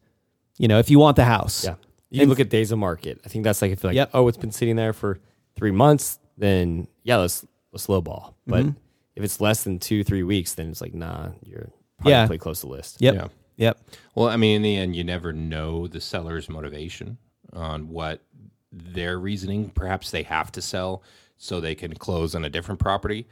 you 0.57 0.67
know, 0.67 0.79
if 0.79 0.89
you 0.89 0.99
want 0.99 1.15
the 1.15 1.25
house. 1.25 1.63
Yeah. 1.65 1.75
You 2.09 2.25
look 2.25 2.39
at 2.41 2.49
days 2.49 2.71
of 2.73 2.77
market. 2.79 3.21
I 3.25 3.29
think 3.29 3.43
that's 3.45 3.61
like 3.61 3.71
if 3.71 3.81
you're 3.81 3.89
like, 3.91 3.95
Yep. 3.95 4.09
oh, 4.13 4.27
it's 4.27 4.37
been 4.37 4.51
sitting 4.51 4.75
there 4.75 4.91
for 4.93 5.19
three 5.55 5.71
months, 5.71 6.19
then 6.37 6.87
yeah, 7.03 7.15
let's 7.17 7.45
let's 7.71 7.87
lowball. 7.87 8.33
But 8.45 8.63
Mm-hmm. 8.65 8.77
if 9.15 9.23
it's 9.23 9.39
less 9.39 9.63
than 9.63 9.79
two, 9.79 10.03
three 10.03 10.23
weeks, 10.23 10.53
then 10.55 10.69
it's 10.69 10.81
like, 10.81 10.93
nah, 10.93 11.29
you're 11.41 11.69
probably 11.99 12.11
Yeah. 12.11 12.27
play 12.27 12.37
close 12.37 12.59
to 12.61 12.67
list. 12.67 12.97
Yep. 13.01 13.13
Yeah. 13.15 13.27
Yep. 13.57 13.79
Well, 14.15 14.27
I 14.27 14.35
mean, 14.35 14.57
in 14.57 14.61
the 14.61 14.75
end, 14.75 14.95
you 14.95 15.03
never 15.05 15.31
know 15.31 15.87
the 15.87 16.01
seller's 16.01 16.49
motivation 16.49 17.17
on 17.53 17.87
what 17.89 18.21
their 18.73 19.17
reasoning. 19.17 19.69
Perhaps 19.69 20.11
they 20.11 20.23
have 20.23 20.51
to 20.53 20.61
sell 20.61 21.03
so 21.37 21.59
they 21.61 21.75
can 21.75 21.93
close 21.93 22.35
on 22.35 22.43
a 22.43 22.49
different 22.49 22.79
property. 22.81 23.25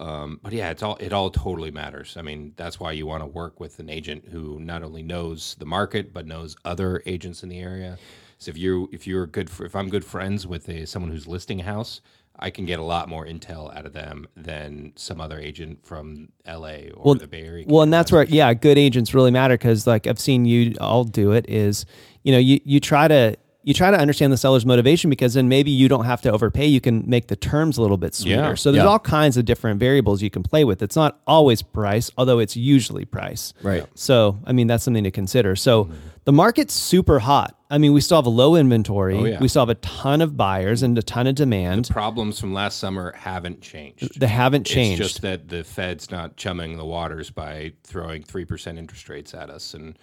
Um, 0.00 0.40
but 0.42 0.52
yeah, 0.52 0.70
it's 0.70 0.82
all 0.82 0.96
it 0.96 1.12
all 1.12 1.30
totally 1.30 1.70
matters. 1.70 2.16
I 2.16 2.22
mean, 2.22 2.54
that's 2.56 2.80
why 2.80 2.92
you 2.92 3.06
want 3.06 3.22
to 3.22 3.26
work 3.26 3.60
with 3.60 3.78
an 3.78 3.90
agent 3.90 4.28
who 4.30 4.58
not 4.58 4.82
only 4.82 5.02
knows 5.02 5.54
the 5.58 5.66
market 5.66 6.12
but 6.12 6.26
knows 6.26 6.56
other 6.64 7.02
agents 7.06 7.42
in 7.42 7.48
the 7.48 7.60
area. 7.60 7.98
So 8.38 8.50
if 8.50 8.58
you 8.58 8.88
if 8.92 9.06
you're 9.06 9.26
good 9.26 9.50
for, 9.50 9.64
if 9.66 9.76
I'm 9.76 9.88
good 9.88 10.04
friends 10.04 10.46
with 10.46 10.68
a 10.68 10.86
someone 10.86 11.12
who's 11.12 11.28
listing 11.28 11.60
a 11.60 11.64
house, 11.64 12.00
I 12.38 12.50
can 12.50 12.64
get 12.64 12.78
a 12.78 12.82
lot 12.82 13.08
more 13.08 13.26
intel 13.26 13.74
out 13.76 13.86
of 13.86 13.92
them 13.92 14.26
than 14.34 14.92
some 14.96 15.20
other 15.20 15.38
agent 15.38 15.84
from 15.86 16.30
LA 16.46 16.88
or 16.94 17.14
the 17.14 17.28
Bay 17.28 17.42
Area. 17.42 17.66
Well, 17.68 17.82
and 17.82 17.92
that's 17.92 18.10
where 18.10 18.24
yeah, 18.24 18.52
good 18.54 18.78
agents 18.78 19.14
really 19.14 19.30
matter 19.30 19.54
because 19.54 19.86
like 19.86 20.06
I've 20.06 20.18
seen 20.18 20.44
you 20.46 20.74
all 20.80 21.04
do 21.04 21.32
it 21.32 21.48
is 21.48 21.84
you 22.22 22.32
know 22.32 22.38
you 22.38 22.60
you 22.64 22.80
try 22.80 23.06
to 23.08 23.36
you 23.64 23.72
try 23.74 23.90
to 23.90 23.96
understand 23.98 24.32
the 24.32 24.36
seller's 24.36 24.66
motivation 24.66 25.08
because 25.08 25.34
then 25.34 25.48
maybe 25.48 25.70
you 25.70 25.88
don't 25.88 26.04
have 26.04 26.20
to 26.22 26.32
overpay. 26.32 26.66
You 26.66 26.80
can 26.80 27.08
make 27.08 27.28
the 27.28 27.36
terms 27.36 27.78
a 27.78 27.82
little 27.82 27.96
bit 27.96 28.14
sweeter. 28.14 28.34
Yeah, 28.40 28.54
So 28.54 28.72
there's 28.72 28.82
yeah. 28.82 28.88
all 28.88 28.98
kinds 28.98 29.36
of 29.36 29.44
different 29.44 29.78
variables 29.78 30.20
you 30.20 30.30
can 30.30 30.42
play 30.42 30.64
with. 30.64 30.82
It's 30.82 30.96
not 30.96 31.20
always 31.26 31.62
price, 31.62 32.10
although 32.18 32.40
it's 32.40 32.56
usually 32.56 33.04
price. 33.04 33.54
Right. 33.62 33.86
So 33.94 34.38
I 34.44 34.52
mean 34.52 34.66
that's 34.66 34.82
something 34.84 35.04
to 35.04 35.10
consider. 35.12 35.54
So 35.54 35.88
the 36.24 36.32
market's 36.32 36.74
super 36.74 37.20
hot. 37.20 37.56
I 37.70 37.78
mean 37.78 37.92
we 37.92 38.00
still 38.00 38.18
have 38.18 38.26
a 38.26 38.30
low 38.30 38.56
inventory. 38.56 39.16
Oh, 39.16 39.24
yeah. 39.24 39.38
We 39.40 39.46
still 39.48 39.62
have 39.62 39.68
a 39.68 39.76
ton 39.76 40.20
of 40.22 40.36
buyers 40.36 40.82
and 40.82 40.98
a 40.98 41.02
ton 41.02 41.26
of 41.28 41.36
demand. 41.36 41.88
problems 41.88 42.40
from 42.40 42.52
last 42.52 42.78
summer 42.80 43.12
haven't 43.16 43.60
changed. 43.62 44.18
They 44.18 44.26
haven't 44.26 44.64
changed. 44.66 45.00
It's 45.00 45.12
just 45.12 45.22
that 45.22 45.48
the 45.48 45.62
Fed's 45.62 46.10
not 46.10 46.36
chumming 46.36 46.76
the 46.78 46.84
waters 46.84 47.30
by 47.30 47.74
throwing 47.84 48.24
three 48.24 48.44
percent 48.44 48.76
interest 48.78 49.08
rates 49.08 49.34
at 49.34 49.50
us, 49.50 49.72
and 49.72 49.96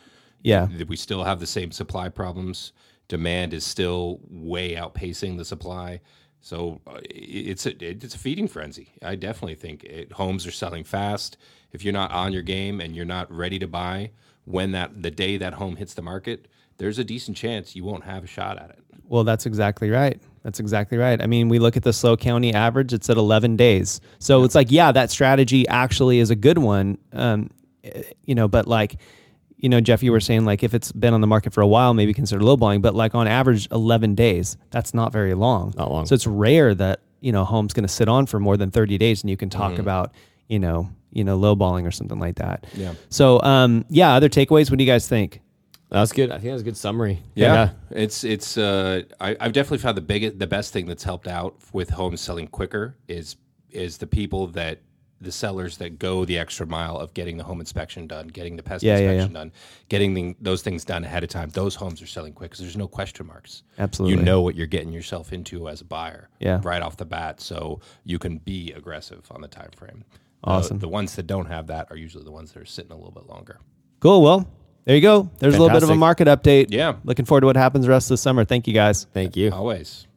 Yeah. 0.43 0.67
we 0.87 0.95
still 0.95 1.25
have 1.25 1.41
the 1.41 1.47
same 1.47 1.71
supply 1.71 2.07
problems. 2.07 2.71
Demand 3.09 3.53
is 3.53 3.65
still 3.65 4.19
way 4.29 4.75
outpacing 4.75 5.37
the 5.37 5.43
supply, 5.43 5.99
so 6.41 6.79
uh, 6.87 6.99
it's 7.09 7.65
a 7.65 7.75
it's 7.83 8.15
a 8.15 8.19
feeding 8.19 8.47
frenzy. 8.47 8.93
I 9.03 9.15
definitely 9.15 9.55
think 9.55 9.83
it, 9.83 10.13
homes 10.13 10.47
are 10.47 10.51
selling 10.51 10.83
fast. 10.83 11.35
If 11.73 11.83
you're 11.83 11.93
not 11.93 12.11
on 12.11 12.31
your 12.31 12.43
game 12.43 12.79
and 12.79 12.95
you're 12.95 13.05
not 13.05 13.31
ready 13.31 13.59
to 13.59 13.67
buy 13.67 14.11
when 14.45 14.71
that 14.71 15.01
the 15.01 15.11
day 15.11 15.37
that 15.37 15.53
home 15.55 15.75
hits 15.75 15.93
the 15.93 16.01
market, 16.01 16.47
there's 16.77 16.97
a 16.97 17.03
decent 17.03 17.35
chance 17.35 17.75
you 17.75 17.83
won't 17.83 18.03
have 18.05 18.23
a 18.23 18.27
shot 18.27 18.57
at 18.57 18.69
it. 18.69 18.79
Well, 19.07 19.23
that's 19.23 19.45
exactly 19.45 19.89
right. 19.89 20.21
That's 20.43 20.59
exactly 20.59 20.97
right. 20.97 21.21
I 21.21 21.27
mean, 21.27 21.49
we 21.49 21.59
look 21.59 21.75
at 21.75 21.83
the 21.83 21.93
SLO 21.93 22.15
County 22.15 22.53
average; 22.53 22.93
it's 22.93 23.09
at 23.09 23.17
11 23.17 23.57
days. 23.57 23.99
So 24.19 24.43
it's 24.43 24.55
like, 24.55 24.71
yeah, 24.71 24.91
that 24.91 25.11
strategy 25.11 25.67
actually 25.67 26.19
is 26.19 26.29
a 26.29 26.35
good 26.35 26.59
one. 26.59 26.97
Um, 27.11 27.49
eh, 27.83 28.03
you 28.25 28.35
know, 28.35 28.47
but 28.47 28.67
like, 28.67 28.97
you 29.59 29.67
know, 29.67 29.81
Jeff, 29.81 30.01
you 30.01 30.11
were 30.11 30.21
saying 30.21 30.45
like 30.45 30.63
if 30.63 30.73
it's 30.73 30.91
been 30.91 31.13
on 31.13 31.21
the 31.21 31.27
market 31.27 31.53
for 31.53 31.61
a 31.61 31.67
while, 31.67 31.93
maybe 31.93 32.13
consider 32.13 32.41
lowballing. 32.41 32.81
But 32.81 32.95
like 32.95 33.13
on 33.13 33.27
average, 33.27 33.67
11 33.71 34.15
days. 34.15 34.57
That's 34.71 34.93
not 34.93 35.11
very 35.11 35.33
long. 35.33 35.73
Not 35.77 35.91
long. 35.91 36.05
So 36.05 36.15
it's 36.15 36.25
rare 36.25 36.73
that 36.75 37.01
you 37.19 37.31
know 37.31 37.41
a 37.41 37.45
home's 37.45 37.73
going 37.73 37.85
to 37.85 37.93
sit 37.93 38.07
on 38.07 38.25
for 38.25 38.39
more 38.39 38.55
than 38.55 38.71
30 38.71 38.97
days, 38.97 39.21
and 39.21 39.29
you 39.29 39.37
can 39.37 39.49
talk 39.49 39.77
about 39.77 40.13
you 40.47 40.59
know 40.59 40.89
you 41.11 41.23
know 41.23 41.37
lowballing 41.37 41.85
or 41.85 41.91
something 41.91 42.19
like 42.19 42.35
that. 42.35 42.65
Yeah. 42.73 42.93
So 43.09 43.41
um, 43.41 43.85
yeah, 43.89 44.13
other 44.13 44.29
takeaways. 44.29 44.71
What 44.71 44.77
do 44.77 44.83
you 44.83 44.91
guys 44.91 45.07
think? 45.07 45.41
That's 45.89 46.11
good. 46.11 46.29
I 46.31 46.37
think 46.37 46.51
that's 46.51 46.61
a 46.61 46.65
good 46.65 46.77
summary. 46.77 47.19
Yeah, 47.35 47.71
it's 47.89 48.23
it's. 48.23 48.57
Uh, 48.57 49.03
I, 49.19 49.35
I've 49.39 49.53
definitely 49.53 49.79
found 49.79 49.97
the 49.97 50.01
biggest, 50.01 50.39
the 50.39 50.47
best 50.47 50.71
thing 50.71 50.85
that's 50.85 51.03
helped 51.03 51.27
out 51.27 51.55
with 51.73 51.89
homes 51.89 52.21
selling 52.21 52.47
quicker 52.47 52.95
is 53.07 53.35
is 53.71 53.97
the 53.97 54.07
people 54.07 54.47
that 54.47 54.79
the 55.21 55.31
sellers 55.31 55.77
that 55.77 55.99
go 55.99 56.23
the 56.25 56.37
extra 56.37 56.65
mile 56.65 56.97
of 56.97 57.13
getting 57.13 57.37
the 57.37 57.43
home 57.43 57.59
inspection 57.59 58.07
done, 58.07 58.27
getting 58.27 58.55
the 58.55 58.63
pest 58.63 58.83
Yeah, 58.83 58.97
yeah, 58.97 59.11
inspection 59.11 59.33
done, 59.33 59.51
getting 59.89 60.13
the, 60.13 60.35
those 60.39 60.61
things 60.61 60.85
done 60.85 61.03
ahead 61.03 61.23
of 61.23 61.29
time. 61.29 61.49
Those 61.49 61.75
homes 61.75 62.01
are 62.01 62.07
selling 62.07 62.33
quick 62.33 62.51
because 62.51 62.61
there's 62.61 62.77
no 62.77 62.87
question 62.87 63.27
marks. 63.27 63.63
Absolutely. 63.77 64.17
you 64.17 64.23
know 64.23 64.41
what 64.41 64.55
you're 64.55 64.67
getting 64.67 64.93
yourself 64.93 65.33
into 65.33 65.67
as 65.67 65.81
a 65.81 65.85
buyer. 65.85 66.29
Yeah. 66.39 66.61
right 66.63 66.81
off 66.81 66.97
the 66.97 67.05
bat, 67.05 67.41
so 67.41 67.81
you 68.05 68.17
can 68.19 68.37
be 68.37 68.71
aggressive 68.73 69.25
on 69.31 69.41
the 69.41 69.47
time 69.47 69.71
frame. 69.75 70.05
Awesome. 70.43 70.77
The, 70.77 70.81
the 70.81 70.89
ones 70.89 71.15
that 71.15 71.27
don't 71.27 71.47
have 71.47 71.67
that 71.67 71.87
are 71.89 71.97
usually 71.97 72.23
the 72.23 72.31
ones 72.31 72.53
that 72.53 72.61
are 72.61 72.65
sitting 72.65 72.91
a 72.91 72.95
little 72.95 73.11
bit 73.11 73.27
longer. 73.27 73.59
Cool. 73.99 74.21
Well, 74.21 74.47
there 74.85 74.95
you 74.95 75.01
go. 75.01 75.29
There's 75.39 75.55
a 75.55 75.59
little 75.59 75.75
bit 75.75 75.83
of 75.83 75.89
a 75.89 75.95
market 75.95 76.27
update. 76.27 76.67
Yeah. 76.69 76.95
Looking 77.03 77.25
forward 77.25 77.41
to 77.41 77.47
what 77.47 77.57
happens 77.57 77.85
the 77.85 77.91
rest 77.91 78.05
of 78.07 78.09
the 78.15 78.17
summer. 78.17 78.45
Thank 78.45 78.67
you 78.67 78.73
guys. 78.73 79.05
Thank 79.13 79.35
you. 79.35 79.51
Always. 79.51 80.07